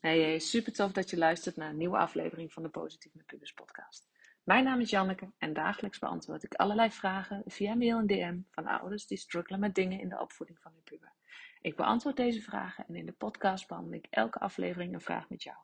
Hey, 0.00 0.38
super 0.38 0.72
tof 0.72 0.92
dat 0.92 1.10
je 1.10 1.16
luistert 1.16 1.56
naar 1.56 1.70
een 1.70 1.76
nieuwe 1.76 1.96
aflevering 1.96 2.52
van 2.52 2.62
de 2.62 2.68
Positief 2.68 3.14
met 3.14 3.26
Pubers 3.26 3.52
podcast. 3.52 4.08
Mijn 4.42 4.64
naam 4.64 4.80
is 4.80 4.90
Janneke 4.90 5.32
en 5.38 5.52
dagelijks 5.52 5.98
beantwoord 5.98 6.42
ik 6.42 6.54
allerlei 6.54 6.90
vragen 6.90 7.42
via 7.46 7.74
mail 7.74 7.98
en 7.98 8.06
DM 8.06 8.38
van 8.50 8.66
ouders 8.66 9.06
die 9.06 9.18
struggelen 9.18 9.60
met 9.60 9.74
dingen 9.74 10.00
in 10.00 10.08
de 10.08 10.20
opvoeding 10.20 10.58
van 10.60 10.72
hun 10.72 10.82
puber. 10.82 11.12
Ik 11.60 11.76
beantwoord 11.76 12.16
deze 12.16 12.40
vragen 12.40 12.84
en 12.88 12.94
in 12.94 13.06
de 13.06 13.12
podcast 13.12 13.68
behandel 13.68 13.92
ik 13.92 14.06
elke 14.10 14.38
aflevering 14.38 14.94
een 14.94 15.00
vraag 15.00 15.28
met 15.28 15.42
jou. 15.42 15.56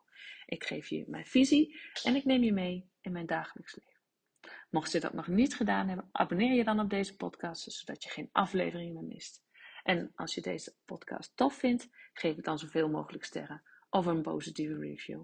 Ik 0.45 0.63
geef 0.63 0.87
je 0.87 1.03
mijn 1.07 1.25
visie 1.25 1.79
en 2.03 2.15
ik 2.15 2.25
neem 2.25 2.43
je 2.43 2.53
mee 2.53 2.89
in 3.01 3.11
mijn 3.11 3.25
dagelijks 3.25 3.75
leven. 3.75 4.01
Mocht 4.69 4.91
je 4.91 4.99
dat 4.99 5.13
nog 5.13 5.27
niet 5.27 5.55
gedaan 5.55 5.87
hebben, 5.87 6.09
abonneer 6.11 6.53
je 6.53 6.63
dan 6.63 6.79
op 6.79 6.89
deze 6.89 7.15
podcast 7.15 7.71
zodat 7.71 8.03
je 8.03 8.09
geen 8.09 8.29
aflevering 8.31 8.93
meer 8.93 9.03
mist. 9.03 9.45
En 9.83 10.11
als 10.15 10.35
je 10.35 10.41
deze 10.41 10.75
podcast 10.85 11.31
tof 11.35 11.55
vindt, 11.55 11.89
geef 12.13 12.35
het 12.35 12.45
dan 12.45 12.59
zoveel 12.59 12.89
mogelijk 12.89 13.23
sterren 13.23 13.63
of 13.89 14.05
een 14.05 14.21
positieve 14.21 14.77
review. 14.77 15.23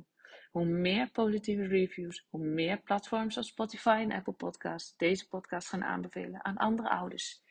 Hoe 0.52 0.66
meer 0.66 1.10
positieve 1.10 1.68
reviews, 1.68 2.26
hoe 2.30 2.46
meer 2.46 2.82
platforms 2.82 3.38
als 3.38 3.48
Spotify 3.48 4.00
en 4.02 4.12
Apple 4.12 4.34
Podcasts 4.34 4.98
deze 4.98 5.28
podcast 5.28 5.68
gaan 5.68 5.84
aanbevelen 5.84 6.46
aan 6.46 6.58
andere 6.58 6.90
ouders 6.90 7.44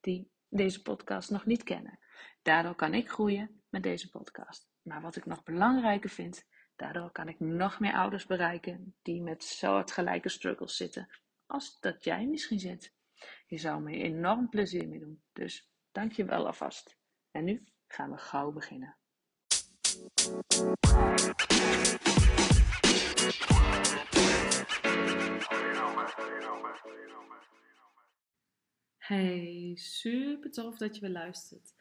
die 0.00 0.30
deze 0.48 0.82
podcast 0.82 1.30
nog 1.30 1.46
niet 1.46 1.62
kennen. 1.62 1.98
Daardoor 2.42 2.74
kan 2.74 2.94
ik 2.94 3.10
groeien 3.10 3.62
met 3.68 3.82
deze 3.82 4.10
podcast. 4.10 4.68
Maar 4.82 5.00
wat 5.00 5.16
ik 5.16 5.26
nog 5.26 5.42
belangrijker 5.42 6.10
vind, 6.10 6.46
daardoor 6.76 7.10
kan 7.10 7.28
ik 7.28 7.40
nog 7.40 7.80
meer 7.80 7.94
ouders 7.94 8.26
bereiken 8.26 8.96
die 9.02 9.22
met 9.22 9.44
soortgelijke 9.44 10.28
struggles 10.28 10.76
zitten 10.76 11.08
als 11.46 11.80
dat 11.80 12.04
jij 12.04 12.26
misschien 12.26 12.58
zit. 12.58 12.94
Je 13.46 13.58
zou 13.58 13.82
me 13.82 13.92
enorm 13.92 14.48
plezier 14.48 14.88
mee 14.88 14.98
doen. 14.98 15.22
Dus 15.32 15.70
dank 15.92 16.12
je 16.12 16.24
wel 16.24 16.46
alvast. 16.46 16.96
En 17.30 17.44
nu 17.44 17.64
gaan 17.86 18.10
we 18.10 18.18
gauw 18.18 18.52
beginnen. 18.52 18.96
Hey, 28.98 29.72
super 29.76 30.50
tof 30.50 30.78
dat 30.78 30.94
je 30.94 31.00
weer 31.00 31.10
luistert. 31.10 31.74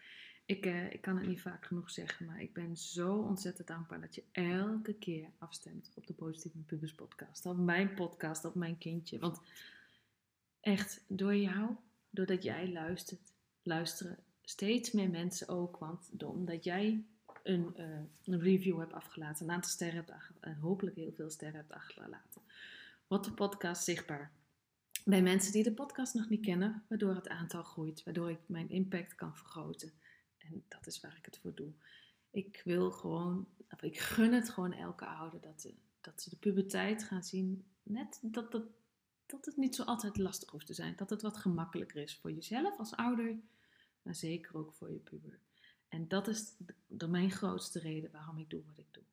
Ik, 0.46 0.66
uh, 0.66 0.94
ik 0.94 1.02
kan 1.02 1.18
het 1.18 1.28
niet 1.28 1.42
vaak 1.42 1.66
genoeg 1.66 1.92
zeggen, 1.92 2.26
maar 2.26 2.42
ik 2.42 2.54
ben 2.54 2.78
zo 2.78 3.18
ontzettend 3.18 3.68
dankbaar 3.68 4.02
dat 4.02 4.16
je 4.16 4.24
elke 4.32 4.94
keer 4.94 5.30
afstemt 5.38 5.92
op 5.96 6.08
de 6.08 6.14
Positieve 6.14 6.58
Pubers 6.58 6.94
podcast. 6.94 7.46
Op 7.46 7.58
mijn 7.58 7.94
podcast, 7.94 8.46
op 8.46 8.56
mijn 8.56 8.78
kindje. 8.78 9.20
Want 9.20 9.42
echt, 10.60 11.04
door 11.08 11.36
jou, 11.36 11.76
doordat 12.10 12.44
jij 12.44 12.72
luistert, 12.72 13.34
luisteren 13.62 14.18
steeds 14.42 14.92
meer 14.92 15.10
mensen 15.10 15.48
ook. 15.48 15.78
Want 15.78 16.24
omdat 16.24 16.64
jij 16.64 17.06
een, 17.44 17.74
uh, 17.78 18.00
een, 18.24 18.40
review 18.40 18.80
hebt 18.80 18.94
afgelaten, 18.94 19.46
een 19.46 19.54
aantal 19.54 19.72
sterren 19.72 20.06
hebt 20.06 20.32
en 20.40 20.56
hopelijk 20.56 20.96
heel 20.96 21.14
veel 21.14 21.30
sterren 21.30 21.58
hebt 21.58 21.72
achtergelaten, 21.72 22.42
wordt 23.08 23.26
de 23.26 23.34
podcast 23.34 23.84
zichtbaar 23.84 24.32
bij 25.06 25.22
mensen 25.22 25.52
die 25.52 25.64
de 25.64 25.74
podcast 25.74 26.14
nog 26.14 26.30
niet 26.30 26.46
kennen, 26.46 26.84
waardoor 26.88 27.16
het 27.16 27.30
aantal 27.30 27.64
groeit, 27.64 28.04
waardoor 28.04 28.30
ik 28.30 28.40
mijn 28.46 28.70
impact 28.70 29.16
kan 29.16 29.36
vergroten. 29.36 29.92
En 30.38 30.64
dat 30.68 30.88
is 30.88 31.02
waar 31.02 31.18
ik 31.18 31.26
het 31.26 31.40
voor 31.42 31.54
doe. 31.56 31.72
Ik 32.32 32.62
wil 32.66 32.92
gewoon, 32.92 33.48
of 33.70 33.82
ik 33.82 34.00
gun 34.00 34.34
het 34.34 34.50
gewoon 34.50 34.74
elke 34.74 35.06
ouder 35.06 35.42
dat, 35.42 35.62
de, 35.62 35.74
dat 36.02 36.22
ze 36.22 36.30
de 36.30 36.36
puberteit 36.36 37.04
gaan 37.04 37.24
zien. 37.24 37.66
Net 37.84 38.20
dat, 38.22 38.52
dat, 38.52 38.64
dat 39.26 39.46
het 39.46 39.58
niet 39.58 39.76
zo 39.76 39.84
altijd 39.84 40.18
lastig 40.18 40.50
hoeft 40.50 40.66
te 40.66 40.74
zijn. 40.74 40.96
Dat 40.96 41.10
het 41.10 41.22
wat 41.22 41.38
gemakkelijker 41.38 42.02
is 42.02 42.18
voor 42.18 42.32
jezelf 42.32 42.78
als 42.78 42.96
ouder, 42.96 43.36
maar 44.02 44.16
zeker 44.16 44.58
ook 44.58 44.74
voor 44.74 44.92
je 44.92 45.00
puber. 45.00 45.40
En 45.94 46.08
dat 46.08 46.28
is 46.28 46.56
de, 46.88 47.08
mijn 47.08 47.32
grootste 47.32 47.80
reden 47.80 48.12
waarom 48.12 48.38
ik 48.38 48.50
doe 48.50 48.64
wat 48.66 48.78
ik 48.78 48.88
doe. 48.92 49.04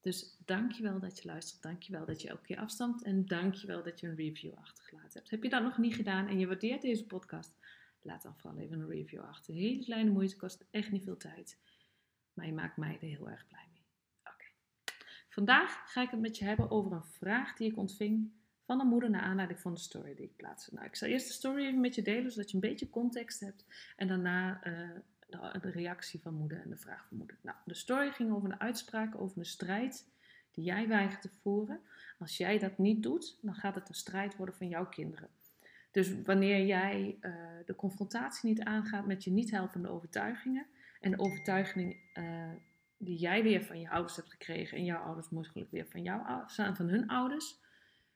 Dus 0.00 0.36
dankjewel 0.44 1.00
dat 1.00 1.18
je 1.18 1.28
luistert. 1.28 1.62
Dankjewel 1.62 2.06
dat 2.06 2.22
je 2.22 2.28
elke 2.28 2.42
keer 2.42 2.58
afstamt. 2.58 3.02
En 3.02 3.26
dankjewel 3.26 3.82
dat 3.82 4.00
je 4.00 4.06
een 4.06 4.16
review 4.16 4.54
achtergelaten 4.54 5.12
hebt. 5.12 5.30
Heb 5.30 5.42
je 5.42 5.48
dat 5.48 5.62
nog 5.62 5.78
niet 5.78 5.94
gedaan 5.94 6.26
en 6.26 6.38
je 6.38 6.46
waardeert 6.46 6.82
deze 6.82 7.06
podcast? 7.06 7.58
Laat 8.02 8.22
dan 8.22 8.36
vooral 8.36 8.60
even 8.60 8.80
een 8.80 8.88
review 8.88 9.20
achter. 9.20 9.54
Hele 9.54 9.84
kleine 9.84 10.10
moeite, 10.10 10.36
kost 10.36 10.64
echt 10.70 10.90
niet 10.90 11.04
veel 11.04 11.16
tijd. 11.16 11.58
Maar 12.32 12.46
je 12.46 12.52
maakt 12.52 12.76
mij 12.76 12.94
er 12.94 13.08
heel 13.08 13.30
erg 13.30 13.46
blij 13.46 13.68
mee. 13.72 13.84
Oké. 14.32 14.44
Vandaag 15.28 15.92
ga 15.92 16.02
ik 16.02 16.10
het 16.10 16.20
met 16.20 16.38
je 16.38 16.44
hebben 16.44 16.70
over 16.70 16.92
een 16.92 17.04
vraag 17.04 17.56
die 17.56 17.70
ik 17.70 17.76
ontving 17.76 18.32
van 18.64 18.80
een 18.80 18.86
moeder 18.86 19.10
naar 19.10 19.22
aanleiding 19.22 19.60
van 19.60 19.74
de 19.74 19.80
story 19.80 20.14
die 20.14 20.24
ik 20.24 20.36
plaatste. 20.36 20.74
Nou, 20.74 20.86
ik 20.86 20.96
zal 20.96 21.08
eerst 21.08 21.26
de 21.26 21.32
story 21.32 21.64
even 21.64 21.80
met 21.80 21.94
je 21.94 22.02
delen, 22.02 22.30
zodat 22.30 22.50
je 22.50 22.54
een 22.54 22.68
beetje 22.68 22.90
context 22.90 23.40
hebt. 23.40 23.64
En 23.96 24.08
daarna 24.08 24.66
uh, 24.66 24.98
de, 25.26 25.70
reactie 25.70 26.20
van 26.20 26.34
moeder 26.34 26.60
en 26.62 26.70
de 26.70 26.76
vraag 26.76 27.06
van 27.08 27.16
moeder. 27.16 27.36
Nou, 27.40 27.56
de 27.64 27.74
story 27.74 28.10
ging 28.10 28.32
over 28.32 28.50
een 28.50 28.60
uitspraak 28.60 29.20
over 29.20 29.38
een 29.38 29.46
strijd 29.46 30.08
die 30.50 30.64
jij 30.64 30.88
weigert 30.88 31.22
te 31.22 31.30
voeren. 31.42 31.80
Als 32.18 32.36
jij 32.36 32.58
dat 32.58 32.78
niet 32.78 33.02
doet, 33.02 33.38
dan 33.42 33.54
gaat 33.54 33.74
het 33.74 33.88
een 33.88 33.94
strijd 33.94 34.36
worden 34.36 34.54
van 34.54 34.68
jouw 34.68 34.86
kinderen. 34.86 35.28
Dus 35.90 36.22
wanneer 36.22 36.66
jij 36.66 37.18
uh, 37.20 37.34
de 37.64 37.74
confrontatie 37.74 38.48
niet 38.48 38.62
aangaat 38.62 39.06
met 39.06 39.24
je 39.24 39.30
niet 39.30 39.50
helpende 39.50 39.88
overtuigingen 39.88 40.66
en 41.00 41.10
de 41.10 41.18
overtuiging 41.18 41.96
uh, 42.14 42.50
die 42.96 43.16
jij 43.16 43.42
weer 43.42 43.64
van 43.64 43.80
je 43.80 43.90
ouders 43.90 44.16
hebt 44.16 44.30
gekregen 44.30 44.78
en 44.78 44.84
jouw 44.84 45.02
ouders 45.02 45.28
mogelijk 45.28 45.70
weer 45.70 45.86
van, 45.86 46.02
jouw, 46.02 46.44
van 46.46 46.88
hun 46.88 47.08
ouders. 47.08 47.58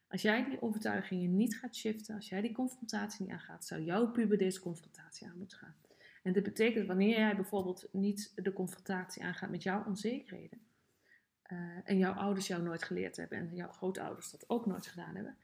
Als 0.09 0.23
jij 0.23 0.45
die 0.45 0.63
overtuigingen 0.63 1.37
niet 1.37 1.57
gaat 1.57 1.77
shiften, 1.77 2.15
als 2.15 2.29
jij 2.29 2.41
die 2.41 2.53
confrontatie 2.53 3.25
niet 3.25 3.33
aangaat, 3.33 3.67
zou 3.67 3.83
jouw 3.83 4.11
puber 4.11 4.39
deze 4.39 4.61
confrontatie 4.61 5.27
aan 5.27 5.39
moeten 5.39 5.59
gaan. 5.59 5.75
En 6.23 6.33
dit 6.33 6.43
betekent 6.43 6.87
wanneer 6.87 7.19
jij 7.19 7.37
bijvoorbeeld 7.37 7.89
niet 7.93 8.33
de 8.35 8.53
confrontatie 8.53 9.25
aangaat 9.25 9.51
met 9.51 9.63
jouw 9.63 9.85
onzekerheden. 9.85 10.61
Uh, 11.53 11.59
en 11.85 11.99
jouw 11.99 12.13
ouders 12.13 12.47
jou 12.47 12.63
nooit 12.63 12.83
geleerd 12.83 13.17
hebben 13.17 13.39
en 13.39 13.55
jouw 13.55 13.71
grootouders 13.71 14.31
dat 14.31 14.45
ook 14.49 14.67
nooit 14.67 14.87
gedaan 14.87 15.15
hebben. 15.15 15.37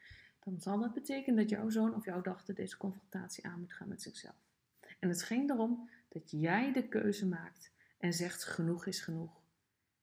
Dan 0.45 0.61
zal 0.61 0.79
dat 0.79 0.95
betekenen 0.95 1.37
dat 1.37 1.49
jouw 1.49 1.71
zoon 1.71 1.95
of 1.95 2.05
jouw 2.05 2.21
dochter 2.21 2.55
deze 2.55 2.77
confrontatie 2.77 3.47
aan 3.47 3.61
moet 3.61 3.73
gaan 3.73 3.89
met 3.89 4.03
zichzelf. 4.03 4.37
En 4.99 5.09
het 5.09 5.23
ging 5.23 5.51
erom 5.51 5.91
dat 6.09 6.31
jij 6.31 6.73
de 6.73 6.89
keuze 6.89 7.27
maakt 7.27 7.73
en 7.99 8.13
zegt 8.13 8.45
genoeg 8.45 8.87
is 8.87 9.01
genoeg. 9.01 9.45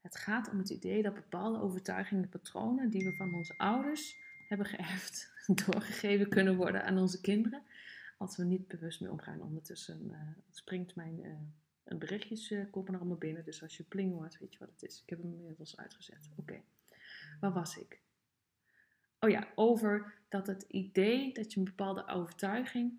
Het 0.02 0.18
gaat 0.18 0.50
om 0.50 0.58
het 0.58 0.70
idee 0.70 1.02
dat 1.02 1.14
bepaalde 1.14 1.62
overtuigingen, 1.62 2.30
patronen 2.30 2.90
die 2.90 3.06
we 3.06 3.16
van 3.16 3.34
onze 3.34 3.58
ouders 3.58 4.18
hebben 4.48 4.68
geërfd, 4.68 5.32
doorgegeven 5.66 6.30
kunnen 6.30 6.56
worden 6.56 6.84
aan 6.84 6.98
onze 6.98 7.22
kinderen 7.22 7.64
als 8.24 8.38
we 8.38 8.44
niet 8.44 8.68
bewust 8.68 9.02
mee 9.02 9.12
omgaan. 9.12 9.42
Ondertussen 9.42 10.02
uh, 10.12 10.20
springt 10.50 10.96
mijn 10.96 11.20
uh, 11.20 11.34
een 11.84 12.00
berichtjeskop 12.00 12.90
naar 12.90 13.06
me 13.06 13.16
binnen. 13.16 13.44
Dus 13.44 13.62
als 13.62 13.78
je 13.78 13.84
pling 13.84 14.14
hoort, 14.14 14.40
weet 14.40 14.54
je 14.54 14.60
wat 14.60 14.70
het 14.70 14.84
is. 14.84 15.02
Ik 15.02 15.10
heb 15.10 15.22
hem 15.22 15.34
inmiddels 15.34 15.78
uitgezet. 15.78 16.30
Oké, 16.36 16.62
waar 17.40 17.54
was 17.54 17.78
ik? 17.78 18.02
Oh 19.20 19.30
ja, 19.30 19.48
over 19.56 20.14
dat 20.30 20.48
het 20.48 20.64
idee 20.68 21.34
dat 21.34 21.54
je 21.54 21.60
een 21.60 21.66
bepaalde 21.66 22.08
overtuiging 22.08 22.94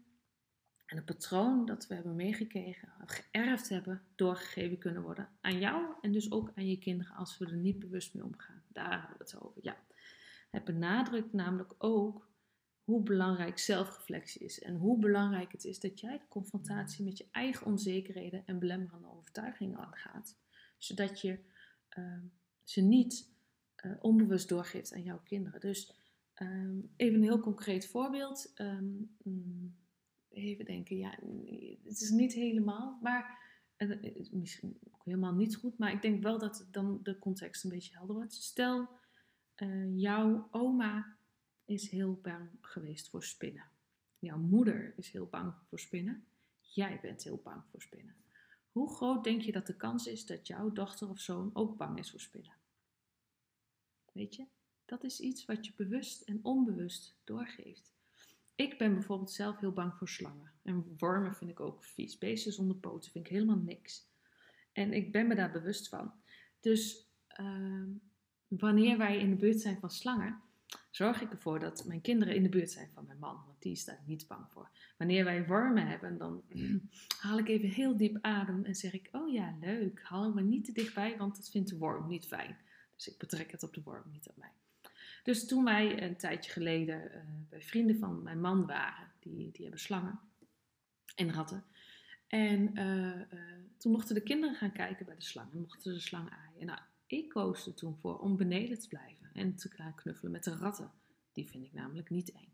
en 0.87 0.97
een 0.97 1.05
patroon 1.05 1.67
dat 1.67 1.87
we 1.87 1.95
hebben 1.95 2.17
meegekregen, 2.17 2.93
geërfd 3.07 3.69
hebben, 3.69 4.03
doorgegeven 4.15 4.79
kunnen 4.79 5.03
worden 5.03 5.29
aan 5.41 5.59
jou 5.59 5.95
en 6.01 6.13
dus 6.13 6.31
ook 6.31 6.53
aan 6.55 6.67
je 6.67 6.79
kinderen 6.79 7.15
als 7.15 7.39
we 7.39 7.47
er 7.47 7.57
niet 7.57 7.79
bewust 7.79 8.15
mee 8.15 8.25
omgaan. 8.25 8.63
Daar 8.69 8.91
hebben 9.01 9.19
we 9.19 9.25
het 9.25 9.41
over. 9.41 9.61
Ja. 9.63 9.77
Het 10.51 10.65
benadrukt 10.65 11.33
namelijk 11.33 11.75
ook 11.79 12.29
hoe 12.85 13.03
belangrijk 13.03 13.59
zelfreflectie 13.59 14.45
is 14.45 14.61
en 14.61 14.75
hoe 14.77 14.99
belangrijk 14.99 15.53
het 15.53 15.65
is 15.65 15.81
dat 15.81 16.01
jij 16.01 16.19
de 16.19 16.29
confrontatie 16.29 17.05
met 17.05 17.19
je 17.19 17.29
eigen 17.31 17.67
onzekerheden 17.67 18.43
en 18.47 18.59
belemmerende 18.59 19.11
overtuigingen 19.11 19.79
aangaat, 19.79 20.39
zodat 20.79 21.21
je 21.21 21.39
uh, 21.99 22.23
ze 22.63 22.81
niet 22.81 23.33
uh, 23.85 23.93
onbewust 24.01 24.49
doorgeeft 24.49 24.95
aan 24.95 25.03
jouw 25.03 25.21
kinderen. 25.25 25.61
Dus 25.61 25.95
um, 26.39 26.93
even 26.97 27.15
een 27.15 27.23
heel 27.23 27.41
concreet 27.41 27.87
voorbeeld. 27.87 28.53
Um, 28.57 29.17
even 30.29 30.65
denken, 30.65 30.97
ja, 30.97 31.11
het 31.85 32.01
is 32.01 32.11
niet 32.11 32.33
helemaal, 32.33 32.99
maar 33.03 33.39
uh, 33.79 34.31
misschien 34.31 34.79
ook 34.93 35.05
helemaal 35.05 35.35
niet 35.35 35.57
goed, 35.57 35.79
maar 35.79 35.93
ik 35.93 36.03
denk 36.03 36.23
wel 36.23 36.39
dat 36.39 36.69
dan 36.71 37.01
de 37.03 37.19
context 37.19 37.65
een 37.65 37.71
beetje 37.71 37.97
helder 37.97 38.17
wordt. 38.17 38.35
Stel, 38.35 38.89
eh, 39.55 39.99
jouw 39.99 40.49
oma 40.51 41.17
is 41.65 41.91
heel 41.91 42.19
bang 42.23 42.51
geweest 42.61 43.09
voor 43.09 43.25
spinnen. 43.25 43.65
Jouw 44.19 44.39
moeder 44.39 44.95
is 44.97 45.11
heel 45.11 45.27
bang 45.27 45.55
voor 45.69 45.81
spinnen. 45.81 46.25
Jij 46.61 46.99
bent 47.03 47.25
heel 47.25 47.41
bang 47.45 47.63
voor 47.71 47.83
spinnen. 47.83 48.15
Hoe 48.73 48.95
groot 48.95 49.25
denk 49.25 49.43
je 49.43 49.53
dat 49.53 49.67
de 49.67 49.77
kans 49.77 50.07
is 50.07 50.27
dat 50.27 50.47
jouw 50.47 50.73
dochter 50.73 51.09
of 51.09 51.21
zoon 51.21 51.51
ook 51.53 51.77
bang 51.77 51.99
is 51.99 52.11
voor 52.11 52.21
spinnen? 52.21 52.57
Weet 54.13 54.35
je, 54.35 54.47
dat 54.85 55.05
is 55.05 55.21
iets 55.21 55.45
wat 55.45 55.67
je 55.67 55.73
bewust 55.77 56.23
en 56.23 56.41
onbewust 56.43 57.17
doorgeeft. 57.25 57.93
Ik 58.55 58.79
ben 58.79 58.95
bijvoorbeeld 58.95 59.31
zelf 59.31 59.59
heel 59.59 59.73
bang 59.73 59.95
voor 59.95 60.09
slangen. 60.09 60.53
En 60.63 60.95
wormen 60.99 61.35
vind 61.35 61.51
ik 61.51 61.61
ook 61.61 61.85
vies. 61.85 62.19
Beesten 62.19 62.53
zonder 62.53 62.77
poten 62.77 63.11
vind 63.11 63.27
ik 63.27 63.33
helemaal 63.33 63.57
niks. 63.59 64.07
En 64.73 64.93
ik 64.93 65.13
ben 65.13 65.27
me 65.27 65.35
daar 65.35 65.53
bewust 65.53 65.89
van. 65.89 66.13
Dus 66.61 67.09
uh, 67.41 67.87
wanneer 68.47 68.99
wij 68.99 69.19
in 69.19 69.31
de 69.31 69.37
buurt 69.37 69.61
zijn 69.61 69.79
van 69.79 69.91
slangen, 69.91 70.43
zorg 70.97 71.21
ik 71.21 71.31
ervoor 71.31 71.59
dat 71.59 71.85
mijn 71.85 72.01
kinderen 72.01 72.35
in 72.35 72.43
de 72.43 72.49
buurt 72.49 72.71
zijn 72.71 72.91
van 72.95 73.07
mijn 73.07 73.19
man, 73.19 73.43
want 73.47 73.63
die 73.63 73.73
is 73.73 73.85
daar 73.85 74.03
niet 74.07 74.27
bang 74.27 74.47
voor. 74.51 74.71
Wanneer 74.97 75.25
wij 75.25 75.47
wormen 75.47 75.87
hebben, 75.87 76.19
dan 76.19 76.43
haal 77.21 77.39
ik 77.39 77.49
even 77.49 77.69
heel 77.69 77.97
diep 77.97 78.19
adem 78.21 78.65
en 78.65 78.75
zeg 78.75 78.93
ik: 78.93 79.09
Oh 79.13 79.33
ja, 79.33 79.57
leuk, 79.61 80.03
haal 80.03 80.33
me 80.33 80.43
niet 80.43 80.65
te 80.65 80.73
dichtbij, 80.73 81.17
want 81.17 81.37
dat 81.37 81.51
vindt 81.51 81.69
de 81.69 81.77
worm 81.77 82.09
niet 82.09 82.27
fijn. 82.27 82.57
Dus 82.97 83.09
ik 83.09 83.19
betrek 83.19 83.51
het 83.51 83.63
op 83.63 83.75
de 83.75 83.83
worm, 83.83 84.11
niet 84.11 84.29
op 84.29 84.37
mij. 84.37 84.53
Dus 85.23 85.47
toen 85.47 85.65
wij 85.65 86.03
een 86.03 86.17
tijdje 86.17 86.51
geleden 86.51 87.11
uh, 87.15 87.21
bij 87.49 87.63
vrienden 87.63 87.99
van 87.99 88.23
mijn 88.23 88.41
man 88.41 88.67
waren, 88.67 89.13
die, 89.21 89.51
die 89.53 89.63
hebben 89.63 89.81
slangen 89.81 90.21
en 91.15 91.33
ratten. 91.33 91.65
En 92.27 92.79
uh, 92.79 93.07
uh, 93.07 93.59
toen 93.79 93.93
mochten 93.93 94.15
de 94.15 94.23
kinderen 94.23 94.55
gaan 94.55 94.73
kijken 94.73 95.07
bij 95.07 95.15
de 95.15 95.23
slangen, 95.23 95.61
mochten 95.61 95.93
de 95.93 96.01
slang 96.01 96.31
aaien. 96.31 96.67
Nou, 96.67 96.81
ik 97.07 97.29
koos 97.29 97.67
er 97.67 97.75
toen 97.75 97.97
voor 97.97 98.19
om 98.19 98.37
beneden 98.37 98.79
te 98.79 98.89
blijven 98.89 99.24
en 99.35 99.57
te 99.57 99.69
gaan 99.69 99.95
knuffelen 99.95 100.33
met 100.33 100.45
de 100.45 100.57
ratten. 100.57 100.91
Die 101.33 101.49
vind 101.49 101.65
ik 101.65 101.73
namelijk 101.73 102.11
niet 102.11 102.33
eng. 102.33 102.53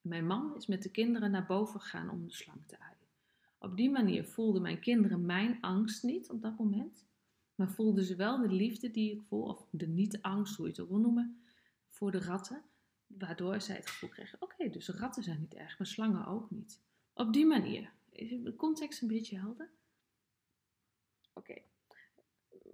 Mijn 0.00 0.26
man 0.26 0.56
is 0.56 0.66
met 0.66 0.82
de 0.82 0.90
kinderen 0.90 1.30
naar 1.30 1.46
boven 1.46 1.80
gegaan 1.80 2.10
om 2.10 2.26
de 2.26 2.32
slang 2.32 2.66
te 2.66 2.78
aaien. 2.78 3.06
Op 3.58 3.76
die 3.76 3.90
manier 3.90 4.24
voelden 4.24 4.62
mijn 4.62 4.80
kinderen 4.80 5.26
mijn 5.26 5.60
angst 5.60 6.02
niet 6.02 6.30
op 6.30 6.42
dat 6.42 6.58
moment, 6.58 7.06
maar 7.54 7.70
voelden 7.70 8.04
ze 8.04 8.16
wel 8.16 8.38
de 8.38 8.48
liefde 8.48 8.90
die 8.90 9.12
ik 9.12 9.22
voel, 9.22 9.42
of 9.42 9.68
de 9.70 9.86
niet-angst, 9.86 10.56
hoe 10.56 10.66
je 10.66 10.72
het 10.72 10.80
ook 10.80 10.88
wil 10.88 10.98
noemen, 10.98 11.42
voor 11.88 12.10
de 12.10 12.18
ratten, 12.18 12.62
waardoor 13.06 13.60
zij 13.60 13.76
het 13.76 13.88
gevoel 13.88 14.08
kregen: 14.08 14.42
oké, 14.42 14.70
dus 14.70 14.88
ratten 14.88 15.22
zijn 15.22 15.40
niet 15.40 15.54
erg, 15.54 15.78
maar 15.78 15.86
slangen 15.86 16.26
ook 16.26 16.50
niet. 16.50 16.80
Op 17.12 17.32
die 17.32 17.46
manier. 17.46 17.92
Is 18.10 18.42
de 18.42 18.56
context 18.56 19.02
een 19.02 19.08
beetje 19.08 19.38
helder? 19.38 19.70
Oké. 21.32 21.62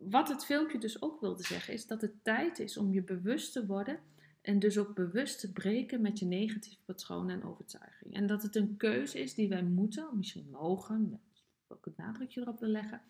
Wat 0.00 0.28
het 0.28 0.44
filmpje 0.44 0.78
dus 0.78 1.02
ook 1.02 1.20
wilde 1.20 1.42
zeggen, 1.42 1.74
is 1.74 1.86
dat 1.86 2.00
het 2.00 2.24
tijd 2.24 2.58
is 2.58 2.76
om 2.76 2.92
je 2.92 3.02
bewust 3.02 3.52
te 3.52 3.66
worden 3.66 3.98
en 4.40 4.58
dus 4.58 4.78
ook 4.78 4.94
bewust 4.94 5.40
te 5.40 5.52
breken 5.52 6.00
met 6.00 6.18
je 6.18 6.24
negatieve 6.24 6.82
patronen 6.84 7.40
en 7.40 7.46
overtuigingen. 7.46 8.14
En 8.14 8.26
dat 8.26 8.42
het 8.42 8.56
een 8.56 8.76
keuze 8.76 9.20
is 9.20 9.34
die 9.34 9.48
wij 9.48 9.62
moeten, 9.62 10.08
misschien 10.12 10.50
mogen, 10.50 11.20
ook 11.68 11.84
het 11.84 11.96
nadrukje 11.96 12.40
erop 12.40 12.60
wil 12.60 12.68
leggen, 12.68 13.00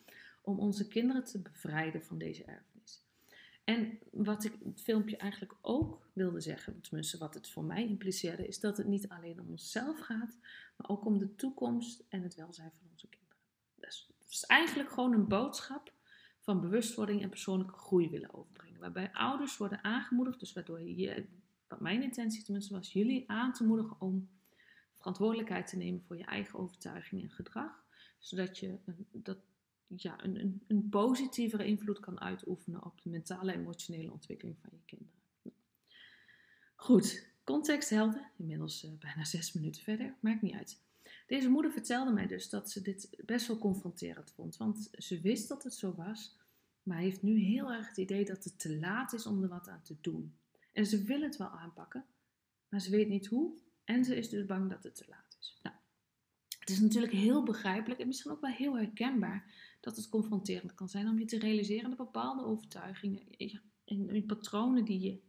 om 0.43 0.59
onze 0.59 0.89
kinderen 0.89 1.25
te 1.25 1.39
bevrijden 1.39 2.05
van 2.05 2.19
deze 2.19 2.45
erfenis. 2.45 3.05
En 3.65 3.99
wat 4.11 4.45
ik 4.45 4.53
het 4.65 4.83
filmpje 4.83 5.17
eigenlijk 5.17 5.55
ook 5.61 6.07
wilde 6.13 6.41
zeggen, 6.41 6.81
tenminste 6.81 7.19
wat 7.19 7.35
het 7.35 7.49
voor 7.49 7.65
mij 7.65 7.89
impliceerde, 7.89 8.47
is 8.47 8.61
dat 8.61 8.77
het 8.77 8.87
niet 8.87 9.09
alleen 9.09 9.41
om 9.41 9.51
onszelf 9.51 9.99
gaat, 9.99 10.39
maar 10.77 10.89
ook 10.91 11.05
om 11.05 11.19
de 11.19 11.35
toekomst 11.35 12.05
en 12.09 12.23
het 12.23 12.35
welzijn 12.35 12.73
van 12.79 12.89
onze 12.91 13.09
kinderen. 13.09 13.37
Dus 13.77 14.13
is 14.33 14.45
eigenlijk 14.45 14.91
gewoon 14.91 15.13
een 15.13 15.29
boodschap 15.29 15.92
van 16.43 16.61
bewustwording 16.61 17.23
en 17.23 17.29
persoonlijke 17.29 17.79
groei 17.79 18.11
willen 18.11 18.35
overbrengen. 18.35 18.81
Waarbij 18.81 19.13
ouders 19.13 19.57
worden 19.57 19.85
aangemoedigd, 19.85 20.41
dus 20.41 20.53
waardoor 20.53 20.83
je, 20.83 21.27
wat 21.69 21.81
mijn 21.81 22.03
intentie 22.03 22.43
tenminste 22.43 22.75
was, 22.75 22.93
jullie 22.93 23.31
aan 23.31 23.53
te 23.53 23.65
moedigen 23.65 24.01
om 24.01 24.29
verantwoordelijkheid 24.95 25.67
te 25.67 25.77
nemen 25.77 26.03
voor 26.03 26.17
je 26.17 26.25
eigen 26.25 26.59
overtuiging 26.59 27.23
en 27.23 27.31
gedrag. 27.31 27.85
Zodat 28.19 28.59
je 28.59 28.79
dat, 29.13 29.39
ja, 29.87 30.25
een, 30.25 30.63
een, 30.67 30.89
positievere 30.89 31.65
invloed 31.65 32.01
kan 32.01 32.21
uitoefenen 32.21 32.85
op 32.85 33.03
de 33.03 33.11
mentale 33.11 33.53
en 33.53 33.59
emotionele 33.59 34.13
ontwikkeling 34.13 34.59
van 34.61 34.71
je 34.73 34.85
kinderen. 34.85 35.21
Goed, 36.75 37.29
context 37.45 37.91
helder. 37.91 38.31
Inmiddels 38.37 38.85
uh, 38.85 38.91
bijna 38.99 39.25
zes 39.25 39.53
minuten 39.53 39.83
verder, 39.83 40.15
maakt 40.21 40.43
niet 40.43 40.55
uit. 40.55 40.81
Deze 41.33 41.49
moeder 41.49 41.73
vertelde 41.73 42.13
mij 42.13 42.27
dus 42.27 42.49
dat 42.49 42.71
ze 42.71 42.83
dit 42.83 43.09
best 43.25 43.47
wel 43.47 43.59
confronterend 43.59 44.33
vond. 44.33 44.57
Want 44.57 44.91
ze 44.93 45.21
wist 45.21 45.49
dat 45.49 45.63
het 45.63 45.75
zo 45.75 45.95
was, 45.95 46.39
maar 46.83 46.99
heeft 46.99 47.23
nu 47.23 47.39
heel 47.39 47.73
erg 47.73 47.89
het 47.89 47.97
idee 47.97 48.25
dat 48.25 48.45
het 48.45 48.59
te 48.59 48.79
laat 48.79 49.13
is 49.13 49.27
om 49.27 49.43
er 49.43 49.49
wat 49.49 49.69
aan 49.69 49.83
te 49.83 49.97
doen. 50.01 50.35
En 50.73 50.87
ze 50.87 51.03
wil 51.03 51.21
het 51.21 51.37
wel 51.37 51.49
aanpakken, 51.49 52.05
maar 52.69 52.81
ze 52.81 52.91
weet 52.91 53.09
niet 53.09 53.27
hoe. 53.27 53.59
En 53.85 54.05
ze 54.05 54.17
is 54.17 54.29
dus 54.29 54.47
bang 54.47 54.71
dat 54.71 54.83
het 54.83 54.95
te 54.95 55.05
laat 55.09 55.37
is. 55.41 55.59
Nou, 55.63 55.77
het 56.59 56.71
is 56.71 56.81
natuurlijk 56.81 57.13
heel 57.13 57.43
begrijpelijk 57.43 58.01
en 58.01 58.07
misschien 58.07 58.33
ook 58.33 58.41
wel 58.41 58.51
heel 58.51 58.77
herkenbaar 58.77 59.55
dat 59.81 59.97
het 59.97 60.09
confronterend 60.09 60.75
kan 60.75 60.89
zijn 60.89 61.09
om 61.09 61.19
je 61.19 61.25
te 61.25 61.39
realiseren 61.39 61.89
dat 61.89 61.99
bepaalde 61.99 62.45
overtuigingen 62.45 63.23
en 63.85 64.27
patronen 64.27 64.85
die 64.85 65.01
je 65.01 65.21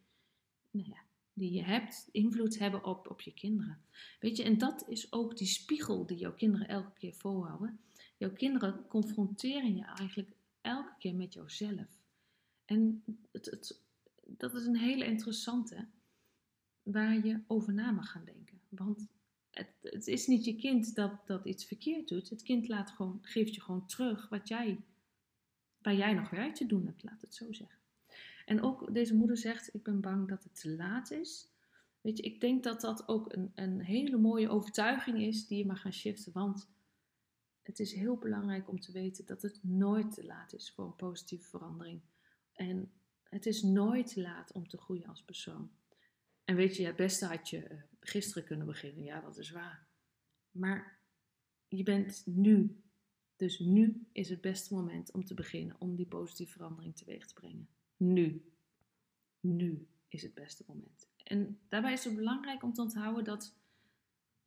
nou 0.71 0.89
ja, 0.89 1.03
die 1.33 1.51
je 1.51 1.63
hebt, 1.63 2.09
invloed 2.11 2.59
hebben 2.59 2.83
op, 2.83 3.09
op 3.09 3.21
je 3.21 3.33
kinderen. 3.33 3.81
Weet 4.19 4.37
je, 4.37 4.43
en 4.43 4.57
dat 4.57 4.89
is 4.89 5.11
ook 5.11 5.37
die 5.37 5.47
spiegel 5.47 6.05
die 6.05 6.17
jouw 6.17 6.33
kinderen 6.33 6.67
elke 6.67 6.93
keer 6.93 7.13
voorhouden. 7.13 7.79
Jouw 8.17 8.33
kinderen 8.33 8.87
confronteren 8.87 9.75
je 9.75 9.85
eigenlijk 9.85 10.31
elke 10.61 10.93
keer 10.97 11.15
met 11.15 11.33
jouzelf. 11.33 12.01
En 12.65 13.03
het, 13.31 13.45
het, 13.45 13.81
dat 14.25 14.53
is 14.53 14.65
een 14.65 14.77
hele 14.77 15.05
interessante, 15.05 15.87
waar 16.83 17.25
je 17.25 17.41
over 17.47 17.73
na 17.73 17.91
mag 17.91 18.11
gaan 18.11 18.25
denken. 18.25 18.61
Want 18.69 19.07
het, 19.51 19.69
het 19.81 20.07
is 20.07 20.27
niet 20.27 20.45
je 20.45 20.55
kind 20.55 20.95
dat, 20.95 21.27
dat 21.27 21.45
iets 21.45 21.65
verkeerd 21.65 22.07
doet. 22.07 22.29
Het 22.29 22.43
kind 22.43 22.67
laat 22.67 22.91
gewoon, 22.91 23.19
geeft 23.21 23.55
je 23.55 23.61
gewoon 23.61 23.87
terug 23.87 24.29
wat 24.29 24.47
jij, 24.47 24.83
waar 25.81 25.95
jij 25.95 26.13
nog 26.13 26.29
werk 26.29 26.55
te 26.55 26.65
doen 26.65 26.85
hebt, 26.85 27.03
laat 27.03 27.21
het 27.21 27.35
zo 27.35 27.53
zeggen. 27.53 27.82
En 28.45 28.61
ook 28.61 28.93
deze 28.93 29.15
moeder 29.15 29.37
zegt: 29.37 29.73
Ik 29.73 29.83
ben 29.83 30.01
bang 30.01 30.27
dat 30.27 30.43
het 30.43 30.59
te 30.59 30.75
laat 30.75 31.11
is. 31.11 31.51
Weet 32.01 32.17
je, 32.17 32.23
ik 32.23 32.41
denk 32.41 32.63
dat 32.63 32.81
dat 32.81 33.07
ook 33.07 33.33
een, 33.33 33.51
een 33.55 33.81
hele 33.81 34.17
mooie 34.17 34.49
overtuiging 34.49 35.21
is 35.21 35.47
die 35.47 35.57
je 35.57 35.65
mag 35.65 35.81
gaan 35.81 35.93
shiften. 35.93 36.33
Want 36.33 36.71
het 37.61 37.79
is 37.79 37.93
heel 37.93 38.17
belangrijk 38.17 38.69
om 38.69 38.79
te 38.79 38.91
weten 38.91 39.25
dat 39.25 39.41
het 39.41 39.59
nooit 39.63 40.13
te 40.13 40.25
laat 40.25 40.53
is 40.53 40.71
voor 40.71 40.85
een 40.85 40.95
positieve 40.95 41.47
verandering. 41.47 42.01
En 42.53 42.91
het 43.23 43.45
is 43.45 43.61
nooit 43.61 44.13
te 44.13 44.21
laat 44.21 44.51
om 44.51 44.67
te 44.67 44.77
groeien 44.77 45.07
als 45.07 45.23
persoon. 45.23 45.71
En 46.43 46.55
weet 46.55 46.75
je, 46.75 46.85
het 46.85 46.95
beste 46.95 47.25
had 47.25 47.49
je 47.49 47.69
uh, 47.69 47.81
gisteren 47.99 48.43
kunnen 48.43 48.65
beginnen. 48.65 49.03
Ja, 49.03 49.21
dat 49.21 49.37
is 49.37 49.51
waar. 49.51 49.87
Maar 50.51 50.99
je 51.67 51.83
bent 51.83 52.23
nu. 52.25 52.83
Dus 53.35 53.59
nu 53.59 54.07
is 54.11 54.29
het 54.29 54.41
beste 54.41 54.73
moment 54.73 55.11
om 55.11 55.25
te 55.25 55.33
beginnen 55.33 55.75
om 55.79 55.95
die 55.95 56.05
positieve 56.05 56.51
verandering 56.51 56.95
teweeg 56.95 57.27
te 57.27 57.33
brengen 57.33 57.67
nu. 57.97 58.51
Nu 59.39 59.87
is 60.07 60.21
het 60.21 60.33
beste 60.33 60.63
moment. 60.67 61.07
En 61.23 61.59
daarbij 61.69 61.93
is 61.93 62.03
het 62.03 62.15
belangrijk 62.15 62.63
om 62.63 62.73
te 62.73 62.81
onthouden 62.81 63.23
dat 63.23 63.55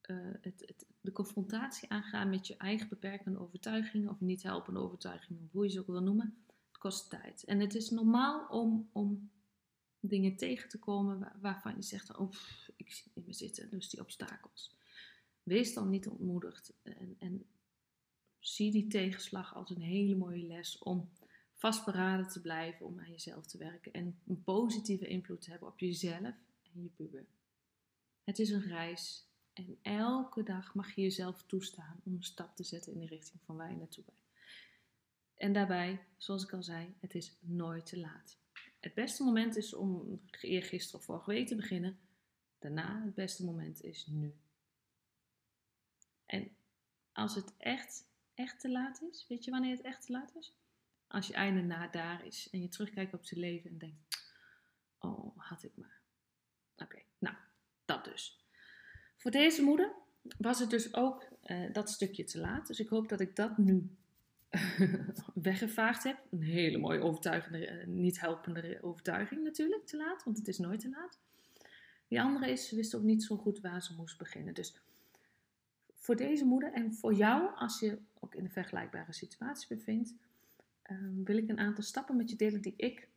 uh, 0.02 0.16
het, 0.40 0.62
het, 0.66 0.86
de 1.00 1.12
confrontatie 1.12 1.90
aangaan 1.90 2.30
met 2.30 2.46
je 2.46 2.56
eigen 2.56 2.88
beperkende 2.88 3.38
overtuigingen 3.38 4.10
of 4.10 4.20
niet 4.20 4.42
helpende 4.42 4.80
overtuigingen, 4.80 5.48
hoe 5.52 5.64
je 5.64 5.70
ze 5.70 5.80
ook 5.80 5.86
wil 5.86 6.02
noemen, 6.02 6.44
het 6.46 6.78
kost 6.78 7.10
tijd. 7.10 7.44
En 7.44 7.60
het 7.60 7.74
is 7.74 7.90
normaal 7.90 8.46
om, 8.46 8.88
om 8.92 9.30
dingen 10.00 10.36
tegen 10.36 10.68
te 10.68 10.78
komen 10.78 11.32
waarvan 11.40 11.74
je 11.76 11.82
zegt, 11.82 12.16
oh, 12.16 12.32
ik 12.76 12.92
zie 12.92 13.12
niet 13.14 13.24
meer 13.24 13.34
zitten, 13.34 13.70
dus 13.70 13.88
die 13.88 14.00
obstakels. 14.00 14.76
Wees 15.42 15.74
dan 15.74 15.90
niet 15.90 16.08
ontmoedigd 16.08 16.72
en, 16.82 17.16
en 17.18 17.46
zie 18.38 18.72
die 18.72 18.86
tegenslag 18.86 19.54
als 19.54 19.70
een 19.70 19.80
hele 19.80 20.16
mooie 20.16 20.46
les 20.46 20.78
om 20.78 21.08
vastberaden 21.56 22.28
te 22.28 22.40
blijven 22.40 22.86
om 22.86 22.98
aan 22.98 23.10
jezelf 23.10 23.46
te 23.46 23.58
werken 23.58 23.92
en 23.92 24.20
een 24.26 24.42
positieve 24.42 25.06
invloed 25.06 25.40
te 25.40 25.50
hebben 25.50 25.68
op 25.68 25.78
jezelf 25.78 26.34
en 26.74 26.82
je 26.82 26.88
puber. 26.88 27.26
Het 28.24 28.38
is 28.38 28.50
een 28.50 28.66
reis 28.66 29.26
en 29.52 29.78
elke 29.82 30.42
dag 30.42 30.74
mag 30.74 30.94
je 30.94 31.02
jezelf 31.02 31.42
toestaan 31.42 32.00
om 32.04 32.14
een 32.14 32.22
stap 32.22 32.56
te 32.56 32.64
zetten 32.64 32.92
in 32.92 32.98
de 32.98 33.06
richting 33.06 33.42
van 33.44 33.56
waar 33.56 33.70
je 33.70 33.76
naartoe 33.76 34.04
bent. 34.04 34.24
En 35.34 35.52
daarbij, 35.52 36.06
zoals 36.16 36.44
ik 36.44 36.52
al 36.52 36.62
zei, 36.62 36.94
het 37.00 37.14
is 37.14 37.36
nooit 37.40 37.86
te 37.86 37.98
laat. 37.98 38.38
Het 38.80 38.94
beste 38.94 39.24
moment 39.24 39.56
is 39.56 39.74
om 39.74 40.20
eergisteren 40.40 41.00
of 41.00 41.06
vorige 41.06 41.30
week 41.30 41.46
te 41.46 41.54
beginnen. 41.54 41.98
Daarna 42.58 43.02
het 43.04 43.14
beste 43.14 43.44
moment 43.44 43.82
is 43.82 44.06
nu. 44.06 44.34
En 46.26 46.56
als 47.12 47.34
het 47.34 47.54
echt, 47.56 48.08
echt 48.34 48.60
te 48.60 48.70
laat 48.70 49.02
is, 49.02 49.26
weet 49.28 49.44
je 49.44 49.50
wanneer 49.50 49.76
het 49.76 49.84
echt 49.84 50.06
te 50.06 50.12
laat 50.12 50.34
is? 50.34 50.54
Als 51.08 51.26
je 51.26 51.34
einde 51.34 51.62
na 51.62 51.88
daar 51.88 52.26
is 52.26 52.48
en 52.50 52.60
je 52.60 52.68
terugkijkt 52.68 53.14
op 53.14 53.24
zijn 53.24 53.40
leven 53.40 53.70
en 53.70 53.78
denkt: 53.78 54.24
Oh, 54.98 55.38
had 55.38 55.62
ik 55.62 55.72
maar. 55.76 56.00
Oké, 56.76 57.02
nou, 57.18 57.36
dat 57.84 58.04
dus. 58.04 58.44
Voor 59.16 59.30
deze 59.30 59.62
moeder 59.62 59.92
was 60.38 60.58
het 60.58 60.70
dus 60.70 60.94
ook 60.94 61.28
uh, 61.44 61.72
dat 61.72 61.90
stukje 61.90 62.24
te 62.24 62.38
laat. 62.38 62.66
Dus 62.66 62.80
ik 62.80 62.88
hoop 62.88 63.08
dat 63.08 63.20
ik 63.20 63.36
dat 63.36 63.58
nu 63.58 63.90
weggevaagd 65.34 66.02
heb. 66.02 66.18
Een 66.30 66.42
hele 66.42 66.78
mooie 66.78 67.00
overtuigende, 67.00 67.70
uh, 67.70 67.86
niet 67.86 68.20
helpende 68.20 68.78
overtuiging 68.82 69.42
natuurlijk, 69.42 69.86
te 69.86 69.96
laat, 69.96 70.24
want 70.24 70.36
het 70.36 70.48
is 70.48 70.58
nooit 70.58 70.80
te 70.80 70.88
laat. 70.88 71.18
Die 72.08 72.20
andere 72.20 72.50
is, 72.50 72.68
ze 72.68 72.76
wist 72.76 72.94
ook 72.94 73.02
niet 73.02 73.24
zo 73.24 73.36
goed 73.36 73.60
waar 73.60 73.82
ze 73.82 73.94
moest 73.94 74.18
beginnen. 74.18 74.54
Dus 74.54 74.80
voor 75.94 76.16
deze 76.16 76.44
moeder 76.44 76.72
en 76.72 76.94
voor 76.94 77.14
jou, 77.14 77.54
als 77.54 77.80
je 77.80 77.98
ook 78.20 78.34
in 78.34 78.44
een 78.44 78.50
vergelijkbare 78.50 79.12
situatie 79.12 79.76
bevindt, 79.76 80.14
Ehm, 80.86 81.22
wil 81.24 81.36
ik 81.36 81.48
een 81.48 81.58
aantal 81.58 81.84
stappen 81.84 82.16
met 82.16 82.30
je 82.30 82.36
delen 82.36 82.60
die 82.60 82.74
ik 82.76 83.08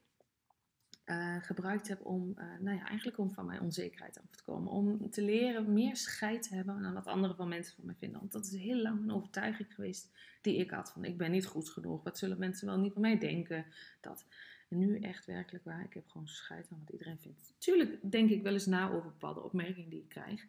uh, 1.06 1.38
gebruikt 1.42 1.88
heb 1.88 2.06
om, 2.06 2.30
uh, 2.30 2.60
nou 2.60 2.78
ja, 2.78 2.88
eigenlijk 2.88 3.18
om 3.18 3.32
van 3.32 3.46
mijn 3.46 3.62
onzekerheid 3.62 4.20
af 4.20 4.36
te 4.36 4.44
komen. 4.44 4.72
Om 4.72 5.10
te 5.10 5.22
leren 5.22 5.74
meer 5.74 5.96
scheid 5.96 6.44
te 6.44 6.56
hebben 6.56 6.86
aan 6.86 6.94
wat 6.94 7.06
anderen 7.06 7.36
van 7.36 7.48
mensen 7.48 7.76
van 7.76 7.86
mij 7.86 7.96
vinden. 7.96 8.20
Want 8.20 8.32
dat 8.32 8.46
is 8.46 8.52
heel 8.52 8.82
lang 8.82 9.02
een 9.02 9.12
overtuiging 9.12 9.74
geweest 9.74 10.10
die 10.42 10.58
ik 10.58 10.70
had. 10.70 10.92
Van 10.92 11.06
ik 11.06 11.18
ben 11.18 11.32
niet 11.32 11.46
goed 11.46 11.70
genoeg. 11.70 12.04
Wat 12.04 12.18
zullen 12.18 12.40
mensen 12.40 12.68
wel 12.68 12.80
niet 12.80 12.94
van 12.94 13.02
mij 13.02 13.18
denken? 13.18 13.66
Dat. 14.02 14.26
En 14.70 14.78
nu 14.78 15.00
echt 15.00 15.26
werkelijk 15.26 15.64
waar. 15.64 15.84
Ik 15.84 15.94
heb 15.94 16.08
gewoon 16.08 16.28
scheid 16.28 16.68
aan 16.72 16.80
wat 16.80 16.90
iedereen 16.90 17.20
vindt. 17.20 17.54
Tuurlijk 17.58 18.12
denk 18.12 18.30
ik 18.30 18.44
wel 18.44 18.54
eens 18.54 18.66
na 18.66 18.90
over 18.90 19.10
bepaalde 19.10 19.44
opmerkingen 19.44 19.90
die 19.90 20.02
ik 20.02 20.10
krijg. 20.10 20.48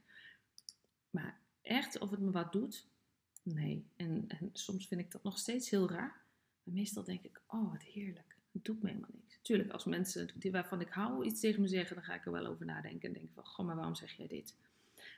Maar 1.10 1.38
echt 1.62 1.98
of 1.98 2.10
het 2.10 2.20
me 2.20 2.30
wat 2.30 2.52
doet? 2.52 2.86
Nee. 3.42 3.86
En, 3.96 4.24
en 4.28 4.50
soms 4.52 4.86
vind 4.86 5.00
ik 5.00 5.10
dat 5.10 5.22
nog 5.22 5.38
steeds 5.38 5.70
heel 5.70 5.90
raar. 5.90 6.20
Maar 6.64 6.74
meestal 6.74 7.04
denk 7.04 7.22
ik, 7.22 7.40
oh 7.46 7.70
wat 7.70 7.82
heerlijk. 7.82 8.36
Het 8.52 8.64
doet 8.64 8.82
me 8.82 8.88
helemaal 8.88 9.10
niks. 9.12 9.38
Tuurlijk, 9.42 9.70
als 9.70 9.84
mensen 9.84 10.30
waarvan 10.50 10.80
ik 10.80 10.88
hou 10.88 11.24
iets 11.24 11.40
tegen 11.40 11.60
me 11.60 11.68
zeggen, 11.68 11.96
dan 11.96 12.04
ga 12.04 12.14
ik 12.14 12.26
er 12.26 12.32
wel 12.32 12.46
over 12.46 12.66
nadenken. 12.66 13.08
En 13.08 13.14
denken 13.14 13.34
van, 13.34 13.46
goh, 13.46 13.66
maar 13.66 13.76
waarom 13.76 13.94
zeg 13.94 14.12
jij 14.12 14.26
dit? 14.26 14.56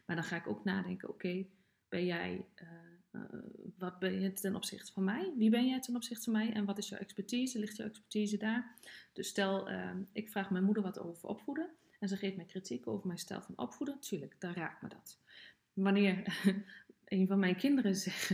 Maar 0.07 0.17
dan 0.17 0.25
ga 0.25 0.37
ik 0.37 0.47
ook 0.47 0.65
nadenken, 0.65 1.09
oké, 1.09 1.47
ben 1.89 2.05
jij, 2.05 2.47
uh, 2.63 2.69
uh, 3.13 3.23
wat 3.79 3.99
ben 3.99 4.21
je 4.21 4.33
ten 4.33 4.57
opzichte 4.57 4.93
van 4.93 5.05
mij? 5.05 5.33
Wie 5.37 5.51
ben 5.51 5.67
jij 5.67 5.81
ten 5.81 5.97
opzichte 5.97 6.25
van 6.25 6.33
mij? 6.33 6.53
En 6.53 6.65
wat 6.65 6.79
is 6.79 6.89
jouw 6.89 6.99
expertise? 6.99 7.59
Ligt 7.59 7.77
jouw 7.77 7.87
expertise 7.87 8.37
daar? 8.37 8.75
Dus 9.13 9.29
stel, 9.29 9.71
uh, 9.71 9.91
ik 10.13 10.31
vraag 10.31 10.51
mijn 10.51 10.65
moeder 10.65 10.83
wat 10.83 10.99
over 10.99 11.29
opvoeden. 11.29 11.71
En 11.99 12.09
ze 12.09 12.17
geeft 12.17 12.37
mij 12.37 12.45
kritiek 12.45 12.87
over 12.87 13.07
mijn 13.07 13.19
stijl 13.19 13.43
van 13.43 13.59
opvoeden. 13.59 14.01
Tuurlijk, 14.01 14.37
dan 14.39 14.53
raakt 14.53 14.83
me 14.83 14.89
dat. 14.89 15.19
Wanneer 15.73 16.43
een 17.05 17.27
van 17.27 17.39
mijn 17.39 17.57
kinderen 17.57 17.97
zegt 17.97 18.31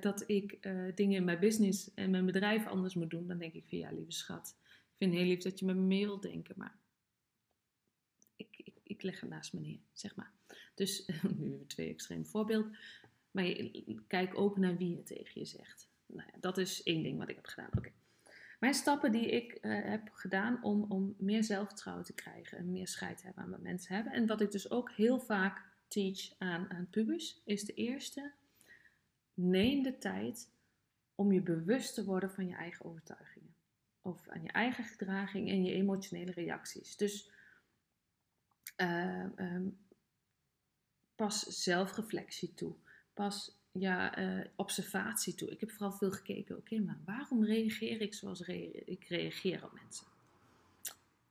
dat 0.00 0.24
ik 0.26 0.62
dingen 0.94 1.16
in 1.16 1.24
mijn 1.24 1.40
business 1.40 1.94
en 1.94 2.10
mijn 2.10 2.26
bedrijf 2.26 2.66
anders 2.66 2.94
moet 2.94 3.10
doen, 3.10 3.26
dan 3.26 3.38
denk 3.38 3.52
ik 3.52 3.64
van 3.68 3.78
ja, 3.78 3.92
lieve 3.92 4.12
schat, 4.12 4.56
ik 4.94 4.94
vind 4.96 5.10
het 5.10 5.20
heel 5.20 5.30
lief 5.30 5.42
dat 5.42 5.58
je 5.58 5.64
met 5.64 5.76
me 5.76 5.82
mee 5.82 6.06
wilt 6.06 6.22
denken, 6.22 6.54
maar 6.58 6.76
ik, 8.36 8.56
ik, 8.56 8.74
ik 8.82 9.02
leg 9.02 9.20
het 9.20 9.30
naast 9.30 9.52
me 9.52 9.60
neer, 9.60 9.80
zeg 9.92 10.16
maar. 10.16 10.32
Dus 10.74 11.06
nu 11.06 11.14
hebben 11.22 11.58
we 11.58 11.66
twee 11.66 11.88
extreme 11.88 12.24
voorbeelden. 12.24 12.76
Maar 13.30 13.54
kijk 14.06 14.38
ook 14.38 14.56
naar 14.56 14.76
wie 14.76 14.96
het 14.96 15.06
tegen 15.06 15.40
je 15.40 15.46
zegt. 15.46 15.88
Nou 16.06 16.28
ja, 16.32 16.38
dat 16.40 16.58
is 16.58 16.82
één 16.82 17.02
ding 17.02 17.18
wat 17.18 17.28
ik 17.28 17.36
heb 17.36 17.46
gedaan. 17.46 17.70
Mijn 18.60 18.74
stappen 18.74 19.12
die 19.12 19.26
ik 19.26 19.58
uh, 19.60 19.84
heb 19.84 20.08
gedaan 20.12 20.62
om, 20.62 20.84
om 20.88 21.14
meer 21.18 21.44
zelfvertrouwen 21.44 22.04
te 22.04 22.14
krijgen 22.14 22.58
en 22.58 22.70
meer 22.70 22.88
scheid 22.88 23.18
te 23.18 23.24
hebben 23.24 23.44
aan 23.44 23.50
wat 23.50 23.60
mensen 23.60 23.94
hebben. 23.94 24.12
En 24.12 24.26
wat 24.26 24.40
ik 24.40 24.50
dus 24.50 24.70
ook 24.70 24.90
heel 24.90 25.20
vaak 25.20 25.62
teach 25.88 26.34
aan, 26.38 26.70
aan 26.70 26.88
pubers, 26.90 27.40
is 27.44 27.64
de 27.64 27.74
eerste. 27.74 28.32
Neem 29.34 29.82
de 29.82 29.98
tijd 29.98 30.50
om 31.14 31.32
je 31.32 31.40
bewust 31.40 31.94
te 31.94 32.04
worden 32.04 32.30
van 32.30 32.46
je 32.46 32.54
eigen 32.54 32.84
overtuigingen. 32.84 33.54
Of 34.02 34.28
aan 34.28 34.42
je 34.42 34.52
eigen 34.52 34.84
gedraging 34.84 35.48
en 35.48 35.64
je 35.64 35.72
emotionele 35.72 36.32
reacties. 36.32 36.96
Dus 36.96 37.30
uh, 38.76 39.26
um, 39.36 39.78
pas 41.14 41.40
zelfreflectie 41.40 42.54
toe. 42.54 42.74
Pas 43.14 43.58
ja, 43.72 44.18
uh, 44.18 44.44
observatie 44.56 45.34
toe. 45.34 45.50
Ik 45.50 45.60
heb 45.60 45.70
vooral 45.70 45.92
veel 45.92 46.10
gekeken, 46.10 46.56
oké, 46.56 46.78
maar 46.78 46.98
waarom 47.04 47.44
reageer 47.44 48.00
ik 48.00 48.14
zoals 48.14 48.40
ik 48.40 49.04
reageer 49.04 49.64
op 49.64 49.72
mensen? 49.72 50.06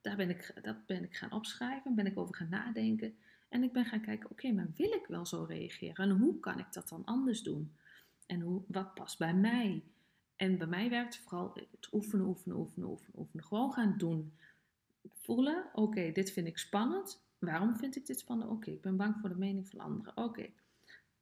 Daar 0.01 0.15
ben 0.15 0.29
ik, 0.29 0.53
dat 0.61 0.85
ben 0.85 1.03
ik 1.03 1.15
gaan 1.15 1.31
opschrijven, 1.31 1.95
ben 1.95 2.05
ik 2.05 2.17
over 2.17 2.35
gaan 2.35 2.49
nadenken. 2.49 3.15
En 3.49 3.63
ik 3.63 3.71
ben 3.71 3.85
gaan 3.85 4.01
kijken, 4.01 4.29
oké, 4.29 4.51
maar 4.51 4.67
wil 4.75 4.91
ik 4.91 5.05
wel 5.07 5.25
zo 5.25 5.43
reageren? 5.43 6.09
En 6.09 6.17
hoe 6.17 6.39
kan 6.39 6.59
ik 6.59 6.73
dat 6.73 6.89
dan 6.89 7.05
anders 7.05 7.41
doen? 7.41 7.71
En 8.33 8.41
hoe, 8.41 8.61
wat 8.67 8.93
past 8.93 9.17
bij 9.17 9.33
mij? 9.33 9.83
En 10.35 10.57
bij 10.57 10.67
mij 10.67 10.89
werkt 10.89 11.17
vooral 11.17 11.53
het 11.71 11.87
oefenen, 11.91 12.25
oefenen, 12.25 12.57
oefenen, 12.57 12.89
oefenen, 12.89 13.19
oefenen. 13.19 13.45
Gewoon 13.45 13.73
gaan 13.73 13.97
doen. 13.97 14.33
Voelen, 15.11 15.69
oké, 15.73 16.11
dit 16.11 16.31
vind 16.31 16.47
ik 16.47 16.57
spannend. 16.57 17.23
Waarom 17.39 17.77
vind 17.77 17.95
ik 17.95 18.05
dit 18.05 18.19
spannend? 18.19 18.51
Oké, 18.51 18.71
ik 18.71 18.81
ben 18.81 18.97
bang 18.97 19.15
voor 19.19 19.29
de 19.29 19.35
mening 19.35 19.69
van 19.69 19.79
anderen. 19.79 20.17
Oké, 20.17 20.49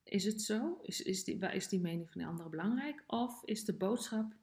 is 0.04 0.26
het 0.26 0.42
zo? 0.42 0.80
Is, 0.82 1.02
is, 1.02 1.24
die, 1.24 1.38
is 1.38 1.68
die 1.68 1.80
mening 1.80 2.12
van 2.12 2.22
de 2.22 2.28
anderen 2.28 2.52
belangrijk? 2.52 3.04
Of 3.08 3.44
is 3.46 3.66
de 3.66 3.74
boodschap 3.74 4.34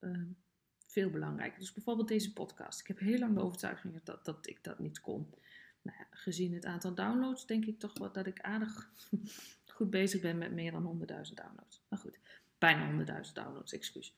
uh, 0.00 0.22
veel 0.86 1.10
belangrijker? 1.10 1.58
Dus 1.58 1.72
bijvoorbeeld 1.72 2.08
deze 2.08 2.32
podcast. 2.32 2.80
Ik 2.80 2.86
heb 2.86 2.98
heel 2.98 3.18
lang 3.18 3.34
de 3.34 3.42
overtuiging 3.42 4.02
dat, 4.02 4.24
dat 4.24 4.46
ik 4.48 4.64
dat 4.64 4.78
niet 4.78 5.00
kon. 5.00 5.34
Nou 5.82 5.98
ja, 5.98 6.06
gezien 6.10 6.54
het 6.54 6.64
aantal 6.64 6.94
downloads 6.94 7.46
denk 7.46 7.64
ik 7.64 7.78
toch 7.78 7.98
wel 7.98 8.12
dat 8.12 8.26
ik 8.26 8.40
aardig 8.40 8.90
goed 9.74 9.90
bezig 9.90 10.20
ben 10.20 10.38
met 10.38 10.52
meer 10.52 10.72
dan 10.72 11.00
100.000 11.00 11.34
downloads. 11.34 11.82
Maar 11.88 11.98
goed, 11.98 12.18
bijna 12.58 13.22
100.000 13.26 13.32
downloads, 13.32 13.72
excuus 13.72 14.14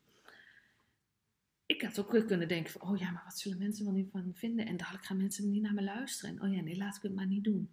ik 1.67 1.83
had 1.83 1.99
ook 1.99 2.27
kunnen 2.27 2.49
denken 2.49 2.73
van, 2.73 2.89
oh 2.91 2.99
ja, 2.99 3.11
maar 3.11 3.25
wat 3.25 3.39
zullen 3.39 3.59
mensen 3.59 3.85
wel 3.85 4.07
van 4.11 4.35
vinden? 4.35 4.67
En 4.67 4.77
dadelijk 4.77 5.05
gaan 5.05 5.17
mensen 5.17 5.51
niet 5.51 5.63
naar 5.63 5.75
me 5.75 5.83
luisteren. 5.83 6.37
En 6.37 6.43
oh 6.43 6.55
ja, 6.55 6.61
nee, 6.61 6.77
laat 6.77 6.97
ik 6.97 7.03
het 7.03 7.15
maar 7.15 7.27
niet 7.27 7.45
doen. 7.45 7.71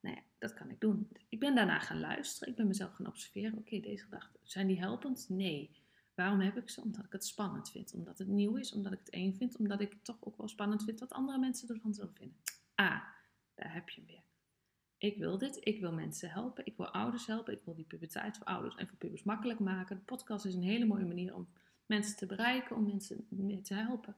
Nou 0.00 0.16
ja, 0.16 0.22
dat 0.38 0.54
kan 0.54 0.70
ik 0.70 0.80
doen. 0.80 1.08
Ik 1.28 1.40
ben 1.40 1.54
daarna 1.54 1.78
gaan 1.78 2.00
luisteren. 2.00 2.48
Ik 2.48 2.56
ben 2.56 2.66
mezelf 2.66 2.94
gaan 2.94 3.06
observeren. 3.06 3.58
Oké, 3.58 3.80
deze 3.80 4.04
gedachten, 4.04 4.40
zijn 4.42 4.66
die 4.66 4.78
helpend? 4.78 5.28
Nee. 5.28 5.70
Waarom 6.14 6.40
heb 6.40 6.56
ik 6.56 6.68
ze? 6.68 6.80
Omdat 6.80 7.04
ik 7.04 7.12
het 7.12 7.24
spannend 7.24 7.70
vind. 7.70 7.94
Omdat 7.94 8.18
het 8.18 8.28
nieuw 8.28 8.56
is. 8.56 8.72
Omdat 8.72 8.92
ik 8.92 8.98
het 8.98 9.10
eng 9.10 9.32
vind. 9.32 9.56
Omdat 9.56 9.80
ik 9.80 9.96
toch 10.02 10.16
ook 10.20 10.36
wel 10.36 10.48
spannend 10.48 10.84
vind 10.84 11.00
wat 11.00 11.12
andere 11.12 11.38
mensen 11.38 11.68
ervan 11.68 11.94
zullen 11.94 12.14
vinden. 12.14 12.36
Ah, 12.74 13.02
daar 13.54 13.72
heb 13.72 13.88
je 13.88 14.00
hem 14.00 14.10
weer. 14.10 14.22
Ik 15.02 15.16
wil 15.16 15.38
dit. 15.38 15.58
Ik 15.60 15.80
wil 15.80 15.92
mensen 15.92 16.30
helpen. 16.30 16.66
Ik 16.66 16.76
wil 16.76 16.88
ouders 16.88 17.26
helpen. 17.26 17.52
Ik 17.52 17.64
wil 17.64 17.74
die 17.74 17.84
puberteit 17.84 18.36
voor 18.36 18.46
ouders 18.46 18.74
en 18.74 18.88
voor 18.88 18.98
pubers 18.98 19.22
makkelijk 19.22 19.58
maken. 19.58 19.96
De 19.96 20.02
podcast 20.02 20.44
is 20.44 20.54
een 20.54 20.62
hele 20.62 20.84
mooie 20.84 21.04
manier 21.04 21.34
om 21.34 21.48
mensen 21.86 22.16
te 22.16 22.26
bereiken, 22.26 22.76
om 22.76 22.86
mensen 22.86 23.26
mee 23.28 23.60
te 23.60 23.74
helpen. 23.74 24.16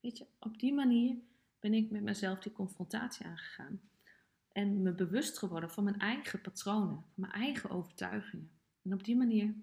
Weet 0.00 0.18
je, 0.18 0.26
op 0.38 0.58
die 0.58 0.72
manier 0.72 1.16
ben 1.60 1.74
ik 1.74 1.90
met 1.90 2.02
mezelf 2.02 2.38
die 2.38 2.52
confrontatie 2.52 3.26
aangegaan. 3.26 3.80
En 4.52 4.82
me 4.82 4.92
bewust 4.92 5.38
geworden 5.38 5.70
van 5.70 5.84
mijn 5.84 5.98
eigen 5.98 6.40
patronen, 6.40 6.94
van 6.94 7.12
mijn 7.14 7.32
eigen 7.32 7.70
overtuigingen. 7.70 8.50
En 8.82 8.92
op 8.92 9.04
die 9.04 9.16
manier 9.16 9.54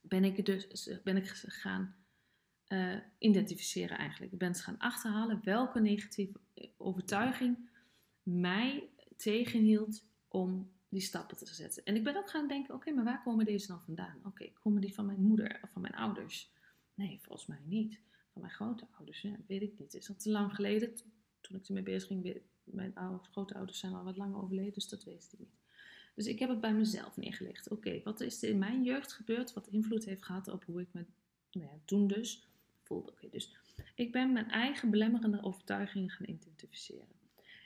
ben 0.00 0.24
ik 0.24 0.46
dus 0.46 0.90
ben 1.04 1.16
ik 1.16 1.28
gaan 1.46 1.96
uh, 2.68 2.96
identificeren 3.18 3.98
eigenlijk. 3.98 4.32
Ik 4.32 4.38
ben 4.38 4.48
eens 4.48 4.62
gaan 4.62 4.78
achterhalen 4.78 5.40
welke 5.44 5.80
negatieve 5.80 6.40
overtuiging 6.76 7.70
mij 8.22 8.90
tegenhield 9.16 10.04
om 10.28 10.70
die 10.88 11.00
stappen 11.00 11.36
te 11.36 11.54
zetten. 11.54 11.84
En 11.84 11.96
ik 11.96 12.04
ben 12.04 12.16
ook 12.16 12.30
gaan 12.30 12.48
denken, 12.48 12.74
oké, 12.74 12.92
maar 12.92 13.04
waar 13.04 13.22
komen 13.22 13.44
deze 13.44 13.66
dan 13.66 13.80
vandaan? 13.80 14.20
Oké, 14.24 14.52
komen 14.52 14.80
die 14.80 14.94
van 14.94 15.06
mijn 15.06 15.20
moeder 15.20 15.58
of 15.62 15.70
van 15.70 15.82
mijn 15.82 15.94
ouders? 15.94 16.52
Nee, 16.94 17.18
volgens 17.22 17.46
mij 17.46 17.60
niet. 17.64 18.00
Van 18.32 18.40
mijn 18.40 18.54
grootouders, 18.54 19.20
ja, 19.20 19.36
weet 19.46 19.62
ik 19.62 19.78
niet. 19.78 19.94
Is 19.94 20.06
dat 20.06 20.20
te 20.20 20.30
lang 20.30 20.54
geleden? 20.54 20.94
Toen 21.40 21.56
ik 21.56 21.66
ermee 21.66 21.82
bezig 21.82 22.08
ging, 22.08 22.42
mijn 22.64 22.94
ouders, 22.94 23.28
grootouders 23.28 23.78
zijn 23.78 23.94
al 23.94 24.04
wat 24.04 24.16
langer 24.16 24.42
overleden, 24.42 24.72
dus 24.72 24.88
dat 24.88 25.04
weet 25.04 25.28
ik 25.32 25.38
niet. 25.38 25.54
Dus 26.14 26.26
ik 26.26 26.38
heb 26.38 26.48
het 26.48 26.60
bij 26.60 26.74
mezelf 26.74 27.16
neergelegd. 27.16 27.70
Oké, 27.70 28.00
wat 28.04 28.20
is 28.20 28.42
er 28.42 28.48
in 28.48 28.58
mijn 28.58 28.82
jeugd 28.82 29.12
gebeurd 29.12 29.52
wat 29.52 29.66
invloed 29.66 30.04
heeft 30.04 30.24
gehad 30.24 30.48
op 30.48 30.64
hoe 30.64 30.80
ik 30.80 30.88
me 30.92 31.04
nou 31.52 31.66
ja, 31.66 31.78
toen 31.84 32.06
dus 32.06 32.48
voelde? 32.82 33.10
Oké, 33.10 33.28
dus 33.30 33.56
ik 33.94 34.12
ben 34.12 34.32
mijn 34.32 34.50
eigen 34.50 34.90
belemmerende 34.90 35.42
overtuigingen 35.42 36.10
gaan 36.10 36.28
identificeren. 36.28 37.15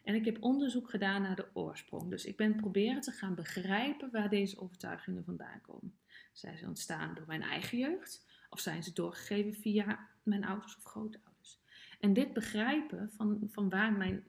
En 0.05 0.15
ik 0.15 0.25
heb 0.25 0.43
onderzoek 0.43 0.91
gedaan 0.91 1.23
naar 1.23 1.37
de 1.37 1.49
oorsprong. 1.53 2.11
Dus 2.11 2.25
ik 2.25 2.37
ben 2.37 2.57
proberen 2.57 3.01
te 3.01 3.13
gaan 3.13 3.35
begrijpen 3.35 4.11
waar 4.11 4.29
deze 4.29 4.61
overtuigingen 4.61 5.25
vandaan 5.25 5.61
komen. 5.61 5.99
Zijn 6.33 6.59
ze 6.59 6.67
ontstaan 6.67 7.15
door 7.15 7.27
mijn 7.27 7.43
eigen 7.43 7.79
jeugd? 7.79 8.27
Of 8.49 8.61
zijn 8.61 8.83
ze 8.83 8.93
doorgegeven 8.93 9.55
via 9.55 10.09
mijn 10.23 10.45
ouders 10.45 10.77
of 10.77 10.85
grootouders? 10.85 11.61
En 12.01 12.13
dit 12.13 12.33
begrijpen 12.33 13.11
van, 13.13 13.49
van 13.51 13.69
waar 13.69 13.93
mijn, 13.93 14.25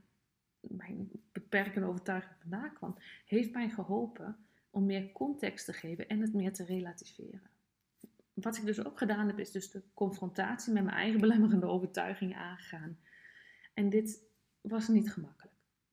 mijn 0.59 1.09
beperkende 1.31 1.87
overtuiging 1.87 2.35
vandaan 2.39 2.73
kwam, 2.73 2.97
heeft 3.25 3.51
mij 3.51 3.69
geholpen 3.69 4.37
om 4.69 4.85
meer 4.85 5.11
context 5.11 5.65
te 5.65 5.73
geven 5.73 6.07
en 6.07 6.21
het 6.21 6.33
meer 6.33 6.53
te 6.53 6.63
relativeren. 6.63 7.49
Wat 8.33 8.57
ik 8.57 8.65
dus 8.65 8.85
ook 8.85 8.97
gedaan 8.97 9.27
heb, 9.27 9.39
is 9.39 9.51
dus 9.51 9.71
de 9.71 9.81
confrontatie 9.93 10.73
met 10.73 10.83
mijn 10.83 10.95
eigen 10.95 11.19
belemmerende 11.19 11.65
overtuigingen 11.65 12.37
aangegaan. 12.37 12.97
En 13.73 13.89
dit 13.89 14.23
was 14.61 14.87
niet 14.87 15.11
gemakkelijk. 15.11 15.40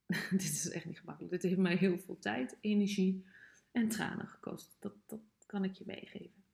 dit 0.31 0.43
is 0.43 0.71
echt 0.71 0.85
niet 0.85 0.99
gemakkelijk. 0.99 1.33
Dit 1.33 1.43
heeft 1.43 1.61
mij 1.61 1.77
heel 1.77 1.99
veel 1.99 2.19
tijd, 2.19 2.57
energie 2.61 3.25
en 3.73 3.88
tranen 3.88 4.29
gekost. 4.29 4.77
Dat, 4.79 4.95
dat 5.07 5.21
kan 5.47 5.65
ik 5.65 5.73
je 5.75 5.85
meegeven. 5.87 6.45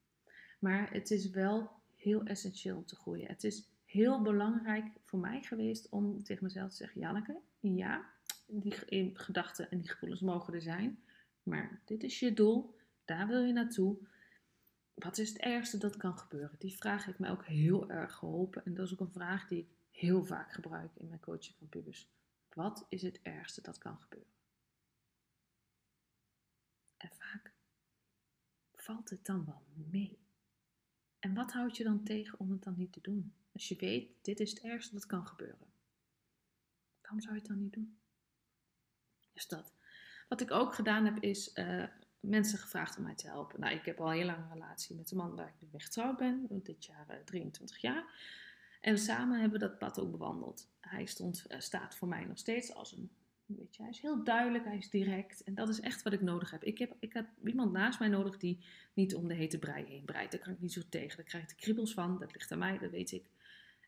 Maar 0.58 0.92
het 0.92 1.10
is 1.10 1.30
wel 1.30 1.70
heel 1.96 2.22
essentieel 2.22 2.76
om 2.76 2.86
te 2.86 2.96
groeien. 2.96 3.26
Het 3.26 3.44
is 3.44 3.68
heel 3.84 4.22
belangrijk 4.22 4.86
voor 5.04 5.18
mij 5.18 5.42
geweest 5.42 5.88
om 5.88 6.22
tegen 6.22 6.44
mezelf 6.44 6.70
te 6.70 6.76
zeggen: 6.76 7.00
Janneke, 7.00 7.40
ja, 7.60 8.10
die 8.46 9.10
gedachten 9.14 9.70
en 9.70 9.78
die 9.78 9.90
gevoelens 9.90 10.20
mogen 10.20 10.54
er 10.54 10.62
zijn. 10.62 11.02
Maar 11.42 11.80
dit 11.84 12.02
is 12.02 12.18
je 12.18 12.32
doel, 12.32 12.74
daar 13.04 13.26
wil 13.26 13.42
je 13.42 13.52
naartoe. 13.52 13.96
Wat 14.94 15.18
is 15.18 15.28
het 15.28 15.38
ergste 15.38 15.78
dat 15.78 15.96
kan 15.96 16.18
gebeuren? 16.18 16.56
Die 16.58 16.76
vraag 16.76 17.04
heeft 17.04 17.18
mij 17.18 17.30
ook 17.30 17.44
heel 17.44 17.90
erg 17.90 18.14
geholpen. 18.14 18.64
En 18.64 18.74
dat 18.74 18.86
is 18.86 18.92
ook 18.92 19.00
een 19.00 19.12
vraag 19.12 19.48
die 19.48 19.58
ik 19.58 19.68
heel 19.90 20.24
vaak 20.24 20.52
gebruik 20.52 20.90
in 20.94 21.08
mijn 21.08 21.20
coaching 21.20 21.56
van 21.58 21.68
pubers. 21.68 22.08
Wat 22.54 22.86
is 22.88 23.02
het 23.02 23.22
ergste 23.22 23.62
dat 23.62 23.78
kan 23.78 23.98
gebeuren? 24.00 24.32
En 26.96 27.10
vaak 27.12 27.52
valt 28.72 29.10
het 29.10 29.24
dan 29.24 29.44
wel 29.44 29.62
mee. 29.74 30.18
En 31.18 31.34
wat 31.34 31.52
houdt 31.52 31.76
je 31.76 31.84
dan 31.84 32.04
tegen 32.04 32.38
om 32.38 32.50
het 32.50 32.62
dan 32.62 32.74
niet 32.76 32.92
te 32.92 33.00
doen? 33.00 33.34
Als 33.52 33.68
je 33.68 33.76
weet, 33.76 34.24
dit 34.24 34.40
is 34.40 34.50
het 34.50 34.60
ergste 34.60 34.94
dat 34.94 35.06
kan 35.06 35.26
gebeuren. 35.26 35.72
Waarom 37.00 37.20
zou 37.20 37.34
je 37.34 37.40
het 37.40 37.48
dan 37.48 37.58
niet 37.58 37.72
doen? 37.72 37.98
Dus 39.32 39.46
dat. 39.48 39.72
Wat 40.28 40.40
ik 40.40 40.50
ook 40.50 40.74
gedaan 40.74 41.04
heb, 41.04 41.18
is 41.22 41.56
uh, 41.56 41.86
mensen 42.20 42.58
gevraagd 42.58 42.96
om 42.96 43.02
mij 43.02 43.14
te 43.14 43.26
helpen. 43.26 43.60
Nou, 43.60 43.74
ik 43.74 43.84
heb 43.84 44.00
al 44.00 44.10
heel 44.10 44.24
lang 44.24 44.38
een 44.38 44.52
relatie 44.52 44.96
met 44.96 45.08
de 45.08 45.16
man 45.16 45.36
waar 45.36 45.48
ik 45.48 45.60
nu 45.60 45.68
mee 45.70 45.80
getrouwd 45.80 46.16
ben. 46.16 46.46
Dit 46.62 46.84
jaar 46.84 47.06
uh, 47.10 47.16
eh, 47.16 47.24
23 47.24 47.78
jaar. 47.78 48.04
En 48.84 48.98
samen 48.98 49.40
hebben 49.40 49.60
we 49.60 49.66
dat 49.66 49.78
pad 49.78 50.00
ook 50.00 50.10
bewandeld. 50.10 50.68
Hij 50.80 51.06
stond, 51.06 51.44
uh, 51.48 51.60
staat 51.60 51.96
voor 51.96 52.08
mij 52.08 52.24
nog 52.24 52.38
steeds 52.38 52.74
als 52.74 52.92
een 52.92 53.10
Weet 53.46 53.76
je, 53.76 53.82
hij 53.82 53.90
is 53.90 54.00
heel 54.00 54.24
duidelijk, 54.24 54.64
hij 54.64 54.76
is 54.76 54.90
direct. 54.90 55.42
En 55.42 55.54
dat 55.54 55.68
is 55.68 55.80
echt 55.80 56.02
wat 56.02 56.12
ik 56.12 56.20
nodig 56.20 56.50
heb. 56.50 56.64
Ik 56.64 56.78
heb, 56.78 56.96
ik 56.98 57.12
heb 57.12 57.26
iemand 57.44 57.72
naast 57.72 57.98
mij 57.98 58.08
nodig 58.08 58.36
die 58.36 58.64
niet 58.94 59.14
om 59.14 59.28
de 59.28 59.34
hete 59.34 59.58
brei 59.58 59.84
heen 59.84 60.04
breidt. 60.04 60.32
Daar 60.32 60.40
kan 60.40 60.52
ik 60.52 60.60
niet 60.60 60.72
zo 60.72 60.80
tegen. 60.88 61.16
Daar 61.16 61.26
krijg 61.26 61.42
ik 61.42 61.48
de 61.48 61.54
kriebels 61.54 61.94
van. 61.94 62.18
Dat 62.18 62.34
ligt 62.34 62.52
aan 62.52 62.58
mij, 62.58 62.78
dat 62.78 62.90
weet 62.90 63.12
ik. 63.12 63.30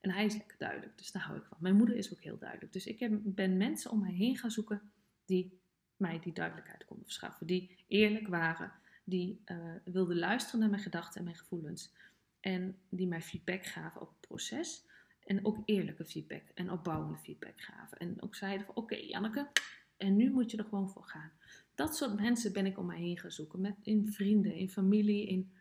En 0.01 0.11
hij 0.11 0.25
is 0.25 0.37
lekker 0.37 0.59
duidelijk, 0.59 0.99
dus 0.99 1.13
daar 1.13 1.23
hou 1.23 1.39
ik 1.39 1.45
van. 1.45 1.59
Mijn 1.61 1.77
moeder 1.77 1.97
is 1.97 2.13
ook 2.13 2.21
heel 2.21 2.39
duidelijk. 2.39 2.73
Dus 2.73 2.87
ik 2.87 2.99
heb, 2.99 3.21
ben 3.23 3.57
mensen 3.57 3.91
om 3.91 4.01
mij 4.01 4.13
heen 4.13 4.37
gaan 4.37 4.51
zoeken 4.51 4.91
die 5.25 5.59
mij 5.97 6.21
die 6.21 6.33
duidelijkheid 6.33 6.85
konden 6.85 7.05
verschaffen. 7.05 7.47
Die 7.47 7.85
eerlijk 7.87 8.29
waren, 8.29 8.73
die 9.05 9.43
uh, 9.47 9.75
wilden 9.85 10.19
luisteren 10.19 10.61
naar 10.61 10.71
mijn 10.71 10.83
gedachten 10.83 11.19
en 11.19 11.25
mijn 11.25 11.37
gevoelens. 11.37 11.93
En 12.41 12.77
die 12.89 13.07
mij 13.07 13.23
feedback 13.23 13.67
gaven 13.67 14.01
op 14.01 14.09
het 14.09 14.21
proces. 14.21 14.86
En 15.27 15.47
ook 15.47 15.63
eerlijke 15.65 16.05
feedback 16.05 16.43
en 16.55 16.71
opbouwende 16.71 17.19
feedback 17.19 17.61
gaven. 17.61 17.99
En 17.99 18.23
ook 18.23 18.35
zeiden 18.35 18.67
van 18.67 18.75
oké 18.75 18.97
Janneke, 18.97 19.49
en 19.97 20.17
nu 20.17 20.31
moet 20.31 20.51
je 20.51 20.57
er 20.57 20.65
gewoon 20.65 20.91
voor 20.91 21.05
gaan. 21.05 21.33
Dat 21.75 21.97
soort 21.97 22.21
mensen 22.21 22.53
ben 22.53 22.67
ik 22.67 22.79
om 22.79 22.87
mij 22.87 22.99
heen 22.99 23.19
gaan 23.19 23.31
zoeken. 23.31 23.61
Met, 23.61 23.77
in 23.83 24.13
vrienden, 24.13 24.55
in 24.55 24.71
familie, 24.71 25.27
in 25.27 25.53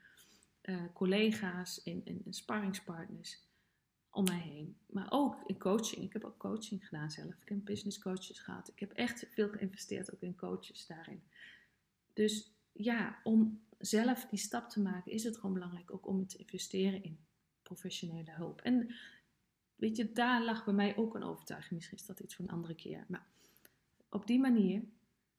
uh, 0.61 0.83
collega's, 0.93 1.83
in, 1.83 2.01
in, 2.03 2.21
in 2.25 2.33
sparringspartners 2.33 3.43
om 4.09 4.23
mij 4.23 4.39
heen. 4.39 4.77
Maar 4.85 5.07
ook 5.09 5.43
in 5.45 5.57
coaching. 5.57 6.03
Ik 6.03 6.13
heb 6.13 6.23
ook 6.23 6.37
coaching 6.37 6.87
gedaan 6.87 7.11
zelf. 7.11 7.33
Ik 7.41 7.49
heb 7.49 7.65
business 7.65 7.99
coaches 7.99 8.39
gehad. 8.39 8.67
Ik 8.67 8.79
heb 8.79 8.91
echt 8.91 9.27
veel 9.31 9.49
geïnvesteerd 9.49 10.13
ook 10.13 10.21
in 10.21 10.35
coaches 10.35 10.87
daarin. 10.87 11.23
Dus 12.13 12.53
ja, 12.71 13.19
om 13.23 13.61
zelf 13.77 14.25
die 14.25 14.39
stap 14.39 14.69
te 14.69 14.81
maken 14.81 15.11
is 15.11 15.23
het 15.23 15.35
gewoon 15.35 15.53
belangrijk 15.53 15.93
ook 15.93 16.07
om 16.07 16.27
te 16.27 16.37
investeren 16.37 17.03
in 17.03 17.19
professionele 17.63 18.31
hulp. 18.31 18.61
En 18.61 18.95
weet 19.75 19.95
je, 19.95 20.11
daar 20.11 20.43
lag 20.43 20.65
bij 20.65 20.73
mij 20.73 20.97
ook 20.97 21.15
een 21.15 21.23
overtuiging. 21.23 21.73
Misschien 21.73 21.97
is 21.97 22.05
dat 22.05 22.19
iets 22.19 22.35
voor 22.35 22.45
een 22.45 22.51
andere 22.51 22.75
keer. 22.75 23.05
Maar 23.07 23.27
op 24.09 24.27
die 24.27 24.39
manier 24.39 24.83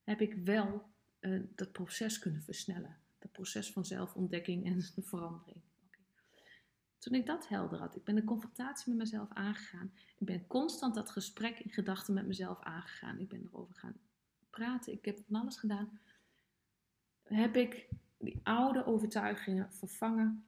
heb 0.05 0.21
ik 0.21 0.35
wel 0.35 0.83
uh, 1.21 1.43
dat 1.55 1.73
proces 1.73 2.19
kunnen 2.19 2.43
versnellen. 2.43 2.97
Dat 3.19 3.33
proces 3.33 3.73
van 3.73 3.85
zelfontdekking 3.85 4.65
en 4.67 4.83
verandering. 5.05 5.63
Toen 6.99 7.15
ik 7.15 7.27
dat 7.27 7.49
helder 7.49 7.79
had, 7.79 7.97
ik 7.97 8.05
ben 8.05 8.15
de 8.15 8.25
confrontatie 8.25 8.89
met 8.89 8.99
mezelf 8.99 9.29
aangegaan. 9.33 9.93
Ik 10.17 10.27
ben 10.27 10.47
constant 10.47 10.95
dat 10.95 11.11
gesprek 11.11 11.59
in 11.59 11.71
gedachten 11.71 12.15
met 12.15 12.27
mezelf 12.27 12.61
aangegaan. 12.61 13.19
Ik 13.19 13.29
ben 13.29 13.49
erover 13.53 13.75
gaan 13.75 13.97
praten. 14.51 14.93
Ik 14.93 15.05
heb 15.05 15.21
van 15.27 15.41
alles 15.41 15.57
gedaan. 15.57 16.01
Heb 17.23 17.57
ik 17.57 17.89
die 18.19 18.41
oude 18.43 18.85
overtuigingen 18.85 19.73
vervangen 19.73 20.47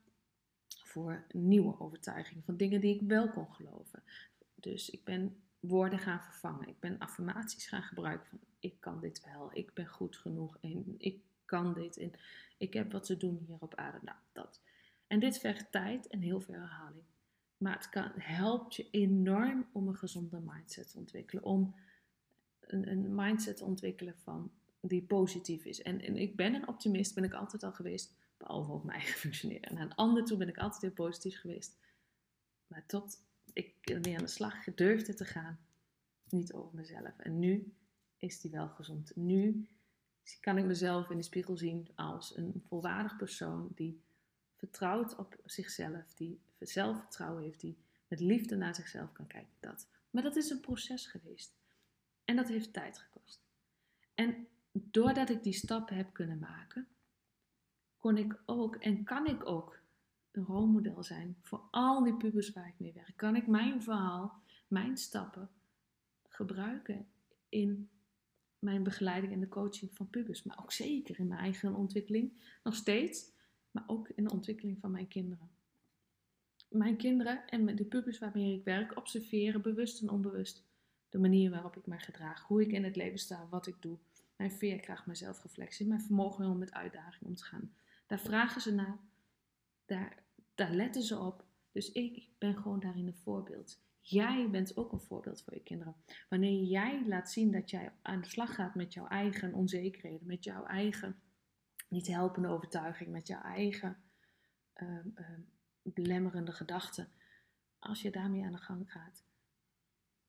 voor 0.98 1.24
nieuwe 1.32 1.80
overtuigingen. 1.80 2.42
Van 2.44 2.56
dingen 2.56 2.80
die 2.80 2.94
ik 2.94 3.08
wel 3.08 3.30
kon 3.30 3.54
geloven. 3.54 4.02
Dus 4.54 4.90
ik 4.90 5.04
ben 5.04 5.36
woorden 5.60 5.98
gaan 5.98 6.22
vervangen. 6.22 6.68
Ik 6.68 6.80
ben 6.80 6.98
affirmaties 6.98 7.66
gaan 7.66 7.82
gebruiken 7.82 8.28
van 8.28 8.38
ik 8.58 8.80
kan 8.80 9.00
dit 9.00 9.24
wel. 9.24 9.50
Ik 9.52 9.74
ben 9.74 9.86
goed 9.86 10.16
genoeg. 10.16 10.58
En 10.60 10.94
ik 10.98 11.20
kan 11.44 11.74
dit. 11.74 11.96
En 11.96 12.12
ik 12.58 12.72
heb 12.72 12.92
wat 12.92 13.04
te 13.04 13.16
doen 13.16 13.44
hier 13.46 13.56
op 13.58 13.74
aarde. 13.74 13.98
Nou, 14.02 14.16
dat. 14.32 14.60
En 15.06 15.20
dit 15.20 15.38
vergt 15.38 15.72
tijd 15.72 16.06
en 16.06 16.20
heel 16.20 16.40
veel 16.40 16.54
herhaling. 16.54 17.04
Maar 17.56 17.76
het 17.76 17.88
kan, 17.88 18.10
helpt 18.14 18.74
je 18.74 18.90
enorm 18.90 19.66
om 19.72 19.88
een 19.88 19.96
gezonde 19.96 20.40
mindset 20.44 20.90
te 20.90 20.98
ontwikkelen. 20.98 21.44
Om 21.44 21.74
een, 22.60 22.90
een 22.90 23.14
mindset 23.14 23.56
te 23.56 23.64
ontwikkelen 23.64 24.14
van, 24.18 24.50
die 24.80 25.02
positief 25.02 25.64
is. 25.64 25.82
En, 25.82 26.00
en, 26.00 26.16
ik 26.16 26.36
ben 26.36 26.54
een 26.54 26.68
optimist, 26.68 27.14
ben 27.14 27.24
ik 27.24 27.34
altijd 27.34 27.62
al 27.62 27.72
geweest. 27.72 28.14
Behalve 28.38 28.72
op 28.72 28.84
mijn 28.84 28.98
eigen 28.98 29.18
functioneren. 29.24 29.70
En 29.70 29.78
aan 29.78 29.82
een 29.82 29.94
ander 29.94 30.24
toe 30.24 30.38
ben 30.38 30.48
ik 30.48 30.58
altijd 30.58 30.82
heel 30.82 30.90
positief 30.90 31.40
geweest. 31.40 31.76
Maar 32.66 32.86
tot 32.86 33.20
ik 33.52 33.74
weer 33.84 34.16
aan 34.16 34.22
de 34.22 34.26
slag 34.26 34.64
durfde 34.64 35.14
te 35.14 35.24
gaan, 35.24 35.58
niet 36.28 36.52
over 36.52 36.74
mezelf. 36.74 37.18
En 37.18 37.38
nu 37.38 37.72
is 38.18 38.40
die 38.40 38.50
wel 38.50 38.68
gezond. 38.68 39.16
Nu 39.16 39.68
kan 40.40 40.58
ik 40.58 40.64
mezelf 40.64 41.10
in 41.10 41.16
de 41.16 41.22
spiegel 41.22 41.56
zien 41.56 41.88
als 41.94 42.36
een 42.36 42.62
volwaardig 42.66 43.16
persoon 43.16 43.68
die 43.74 44.00
vertrouwt 44.56 45.16
op 45.16 45.36
zichzelf, 45.44 46.14
die 46.14 46.40
zelfvertrouwen 46.58 47.42
heeft, 47.42 47.60
die 47.60 47.76
met 48.08 48.20
liefde 48.20 48.56
naar 48.56 48.74
zichzelf 48.74 49.12
kan 49.12 49.26
kijken. 49.26 49.52
Dat. 49.60 49.86
Maar 50.10 50.22
dat 50.22 50.36
is 50.36 50.50
een 50.50 50.60
proces 50.60 51.06
geweest. 51.06 51.56
En 52.24 52.36
dat 52.36 52.48
heeft 52.48 52.72
tijd 52.72 52.98
gekost. 52.98 53.40
En 54.14 54.48
doordat 54.72 55.30
ik 55.30 55.42
die 55.42 55.52
stappen 55.52 55.96
heb 55.96 56.12
kunnen 56.12 56.38
maken, 56.38 56.88
kon 57.98 58.16
ik 58.16 58.40
ook 58.46 58.76
en 58.76 59.04
kan 59.04 59.26
ik 59.26 59.46
ook 59.46 59.78
een 60.30 60.44
rolmodel 60.44 61.02
zijn 61.02 61.36
voor 61.42 61.62
al 61.70 62.02
die 62.04 62.16
pubers 62.16 62.52
waar 62.52 62.68
ik 62.68 62.78
mee 62.78 62.92
werk. 62.92 63.16
Kan 63.16 63.36
ik 63.36 63.46
mijn 63.46 63.82
verhaal, 63.82 64.42
mijn 64.68 64.96
stappen 64.96 65.50
gebruiken 66.28 67.06
in 67.48 67.88
mijn 68.58 68.82
begeleiding 68.82 69.32
en 69.32 69.40
de 69.40 69.48
coaching 69.48 69.94
van 69.94 70.10
pubers, 70.10 70.42
maar 70.42 70.58
ook 70.60 70.72
zeker 70.72 71.18
in 71.18 71.26
mijn 71.26 71.40
eigen 71.40 71.74
ontwikkeling, 71.74 72.32
nog 72.62 72.74
steeds 72.74 73.36
maar 73.70 73.84
ook 73.86 74.08
in 74.08 74.24
de 74.24 74.30
ontwikkeling 74.30 74.78
van 74.80 74.90
mijn 74.90 75.08
kinderen. 75.08 75.50
Mijn 76.68 76.96
kinderen 76.96 77.46
en 77.46 77.76
de 77.76 77.84
pubers 77.84 78.18
waarmee 78.18 78.54
ik 78.54 78.64
werk 78.64 78.96
observeren, 78.96 79.62
bewust 79.62 80.02
en 80.02 80.10
onbewust, 80.10 80.64
de 81.08 81.18
manier 81.18 81.50
waarop 81.50 81.76
ik 81.76 81.86
mij 81.86 81.98
gedraag, 81.98 82.42
hoe 82.42 82.62
ik 82.62 82.72
in 82.72 82.84
het 82.84 82.96
leven 82.96 83.18
sta, 83.18 83.46
wat 83.50 83.66
ik 83.66 83.82
doe, 83.82 83.98
mijn 84.36 84.52
veerkracht, 84.52 85.06
mijn 85.06 85.18
zelfreflectie, 85.18 85.86
mijn 85.86 86.00
vermogen 86.00 86.46
om 86.46 86.58
met 86.58 86.72
uitdagingen 86.72 87.28
om 87.28 87.34
te 87.34 87.44
gaan. 87.44 87.74
Daar 88.08 88.20
vragen 88.20 88.60
ze 88.60 88.74
naar, 88.74 88.98
daar, 89.86 90.22
daar 90.54 90.72
letten 90.72 91.02
ze 91.02 91.18
op. 91.18 91.44
Dus 91.72 91.92
ik 91.92 92.28
ben 92.38 92.56
gewoon 92.56 92.80
daarin 92.80 93.06
een 93.06 93.16
voorbeeld. 93.16 93.80
Jij 94.00 94.50
bent 94.50 94.76
ook 94.76 94.92
een 94.92 95.00
voorbeeld 95.00 95.42
voor 95.42 95.54
je 95.54 95.62
kinderen. 95.62 95.96
Wanneer 96.28 96.62
jij 96.62 97.06
laat 97.06 97.30
zien 97.30 97.52
dat 97.52 97.70
jij 97.70 97.92
aan 98.02 98.20
de 98.20 98.28
slag 98.28 98.54
gaat 98.54 98.74
met 98.74 98.92
jouw 98.92 99.06
eigen 99.06 99.54
onzekerheden, 99.54 100.26
met 100.26 100.44
jouw 100.44 100.64
eigen 100.64 101.20
niet 101.88 102.06
helpende 102.06 102.48
overtuiging, 102.48 103.10
met 103.10 103.26
jouw 103.26 103.42
eigen 103.42 103.96
uh, 104.76 104.98
belemmerende 105.82 106.52
gedachten. 106.52 107.08
Als 107.78 108.02
je 108.02 108.10
daarmee 108.10 108.44
aan 108.44 108.52
de 108.52 108.58
gang 108.58 108.92
gaat, 108.92 109.24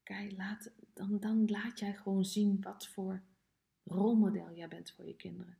kijk, 0.04 0.32
laat, 0.32 0.72
dan, 0.94 1.20
dan 1.20 1.46
laat 1.46 1.80
jij 1.80 1.94
gewoon 1.94 2.26
zien 2.26 2.62
wat 2.62 2.88
voor 2.88 3.24
rolmodel 3.84 4.54
jij 4.54 4.68
bent 4.68 4.92
voor 4.92 5.06
je 5.06 5.16
kinderen. 5.16 5.58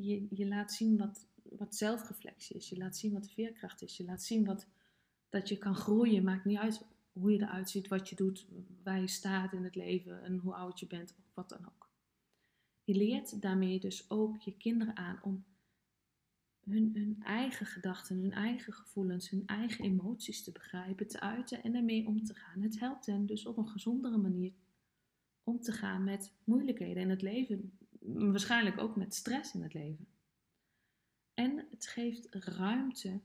Je, 0.00 0.26
je, 0.30 0.46
laat 0.46 0.72
zien 0.72 0.96
wat, 0.96 1.26
wat 1.42 1.76
zelfreflectie 1.76 2.56
is. 2.56 2.68
Je 2.68 2.76
laat 2.76 2.96
zien 2.96 3.12
wat 3.12 3.30
veerkracht 3.30 3.82
is. 3.82 3.96
Je 3.96 4.04
laat 4.04 4.22
zien 4.22 4.44
wat, 4.44 4.66
dat 5.28 5.48
je 5.48 5.58
kan 5.58 5.74
groeien. 5.74 6.24
Maakt 6.24 6.44
niet 6.44 6.58
uit 6.58 6.84
hoe 7.12 7.32
je 7.32 7.40
eruit 7.40 7.70
ziet, 7.70 7.88
wat 7.88 8.08
je 8.08 8.16
doet, 8.16 8.46
waar 8.82 9.00
je 9.00 9.08
staat 9.08 9.52
in 9.52 9.64
het 9.64 9.74
leven 9.74 10.22
en 10.22 10.36
hoe 10.36 10.54
oud 10.54 10.80
je 10.80 10.86
bent 10.86 11.14
of 11.18 11.34
wat 11.34 11.48
dan 11.48 11.66
ook. 11.66 11.90
Je 12.84 12.94
leert 12.94 13.40
daarmee 13.40 13.80
dus 13.80 14.10
ook 14.10 14.40
je 14.40 14.56
kinderen 14.56 14.96
aan 14.96 15.18
om 15.22 15.44
hun, 16.64 16.90
hun 16.94 17.16
eigen 17.22 17.66
gedachten, 17.66 18.16
hun 18.16 18.32
eigen 18.32 18.72
gevoelens, 18.72 19.30
hun 19.30 19.46
eigen 19.46 19.84
emoties 19.84 20.44
te 20.44 20.52
begrijpen, 20.52 21.08
te 21.08 21.20
uiten 21.20 21.62
en 21.62 21.74
ermee 21.74 22.06
om 22.06 22.24
te 22.24 22.34
gaan. 22.34 22.62
Het 22.62 22.78
helpt 22.78 23.06
hen 23.06 23.26
dus 23.26 23.46
op 23.46 23.56
een 23.56 23.68
gezondere 23.68 24.16
manier 24.16 24.52
om 25.44 25.60
te 25.60 25.72
gaan 25.72 26.04
met 26.04 26.32
moeilijkheden 26.44 27.02
in 27.02 27.10
het 27.10 27.22
leven, 27.22 27.78
waarschijnlijk 28.04 28.78
ook 28.78 28.96
met 28.96 29.14
stress 29.14 29.54
in 29.54 29.62
het 29.62 29.74
leven. 29.74 30.06
En 31.34 31.66
het 31.70 31.86
geeft 31.86 32.26
ruimte 32.30 33.20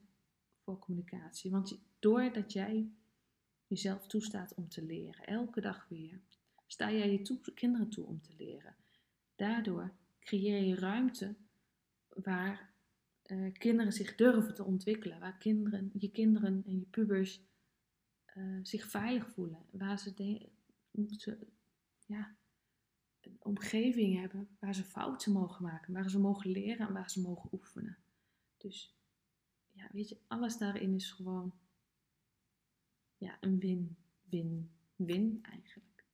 voor 0.63 0.79
communicatie, 0.79 1.51
want 1.51 1.79
doordat 1.99 2.53
jij 2.53 2.89
jezelf 3.67 4.07
toestaat 4.07 4.53
om 4.53 4.69
te 4.69 4.83
leren, 4.83 5.25
elke 5.25 5.61
dag 5.61 5.87
weer, 5.89 6.19
sta 6.67 6.91
jij 6.91 7.11
je 7.11 7.39
kinderen 7.53 7.89
toe 7.89 8.05
om 8.05 8.21
te 8.21 8.33
leren. 8.37 8.75
Daardoor 9.35 9.91
creëer 10.19 10.63
je 10.63 10.75
ruimte 10.75 11.35
waar 12.07 12.69
uh, 13.25 13.53
kinderen 13.53 13.93
zich 13.93 14.15
durven 14.15 14.53
te 14.53 14.63
ontwikkelen, 14.63 15.19
waar 15.19 15.37
kinderen, 15.37 15.91
je 15.93 16.11
kinderen 16.11 16.63
en 16.65 16.79
je 16.79 16.85
pubers 16.85 17.41
uh, 18.35 18.59
zich 18.63 18.89
veilig 18.89 19.29
voelen, 19.29 19.65
waar 19.71 19.99
ze, 19.99 20.39
ze 21.17 21.37
ja, 22.05 22.35
een 23.27 23.37
omgeving 23.39 24.19
hebben 24.19 24.57
waar 24.59 24.75
ze 24.75 24.83
fouten 24.83 25.31
mogen 25.31 25.63
maken, 25.63 25.93
waar 25.93 26.09
ze 26.09 26.19
mogen 26.19 26.49
leren 26.51 26.87
en 26.87 26.93
waar 26.93 27.09
ze 27.09 27.21
mogen 27.21 27.49
oefenen. 27.53 27.97
Dus 28.57 28.97
ja, 29.71 29.89
weet 29.91 30.09
je, 30.09 30.21
alles 30.27 30.57
daarin 30.57 30.93
is 30.93 31.11
gewoon 31.11 31.53
ja, 33.17 33.37
een 33.41 33.59
win, 33.59 33.97
win, 34.23 34.71
win 34.95 35.39
eigenlijk. 35.41 36.05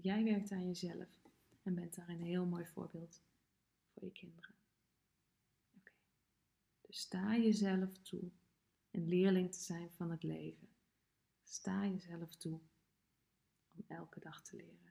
Jij 0.00 0.24
werkt 0.24 0.52
aan 0.52 0.66
jezelf 0.66 1.20
en 1.62 1.74
bent 1.74 1.94
daar 1.94 2.08
een 2.08 2.22
heel 2.22 2.46
mooi 2.46 2.66
voorbeeld 2.66 3.22
voor 3.92 4.04
je 4.04 4.12
kinderen. 4.12 4.54
Oké. 5.76 5.92
Dus 6.80 6.98
sta 7.00 7.36
jezelf 7.36 7.98
toe 7.98 8.30
een 8.90 9.08
leerling 9.08 9.52
te 9.52 9.60
zijn 9.60 9.90
van 9.90 10.10
het 10.10 10.22
leven. 10.22 10.68
Sta 11.44 11.86
jezelf 11.86 12.36
toe 12.36 12.60
om 13.70 13.84
elke 13.86 14.20
dag 14.20 14.42
te 14.42 14.56
leren. 14.56 14.87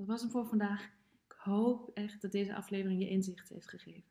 Dat 0.00 0.08
was 0.08 0.20
hem 0.20 0.30
voor 0.30 0.46
vandaag. 0.46 0.84
Ik 1.26 1.34
hoop 1.36 1.90
echt 1.94 2.22
dat 2.22 2.32
deze 2.32 2.54
aflevering 2.54 3.02
je 3.02 3.08
inzicht 3.08 3.48
heeft 3.48 3.68
gegeven. 3.68 4.10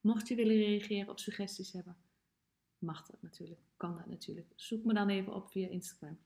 Mocht 0.00 0.28
je 0.28 0.34
willen 0.34 0.56
reageren 0.56 1.12
of 1.12 1.20
suggesties 1.20 1.72
hebben, 1.72 1.96
mag 2.78 3.06
dat 3.06 3.22
natuurlijk, 3.22 3.60
kan 3.76 3.96
dat 3.96 4.06
natuurlijk. 4.06 4.52
Zoek 4.54 4.84
me 4.84 4.94
dan 4.94 5.08
even 5.08 5.34
op 5.34 5.50
via 5.50 5.68
Instagram. 5.68 6.18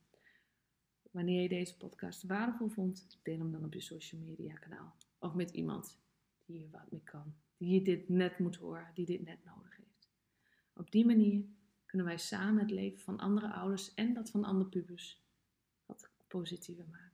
Wanneer 1.11 1.43
je 1.43 1.49
deze 1.49 1.77
podcast 1.77 2.23
waardevol 2.23 2.69
vond, 2.69 3.19
deel 3.23 3.39
hem 3.39 3.53
dan 3.53 3.65
op 3.65 3.75
je 3.75 3.81
social 3.81 4.21
media 4.21 4.55
kanaal. 4.55 4.97
Of 5.19 5.35
met 5.35 5.51
iemand 5.51 5.99
die 6.45 6.61
je 6.61 6.71
wat 6.71 6.91
mee 6.91 7.03
kan. 7.05 7.35
Die 7.57 7.83
dit 7.83 8.09
net 8.09 8.39
moet 8.39 8.57
horen, 8.57 8.91
die 8.95 9.07
dit 9.07 9.25
net 9.25 9.45
nodig 9.45 9.77
heeft. 9.77 10.11
Op 10.73 10.91
die 10.91 11.07
manier 11.07 11.45
kunnen 11.87 12.07
wij 12.07 12.19
samen 12.19 12.61
het 12.61 12.71
leven 12.71 13.01
van 13.01 13.19
andere 13.19 13.53
ouders 13.53 13.95
en 13.95 14.15
dat 14.15 14.31
van 14.31 14.45
andere 14.45 14.71
pubers 14.71 15.23
wat 15.87 16.11
positiever 16.29 16.87
maken. 16.91 17.14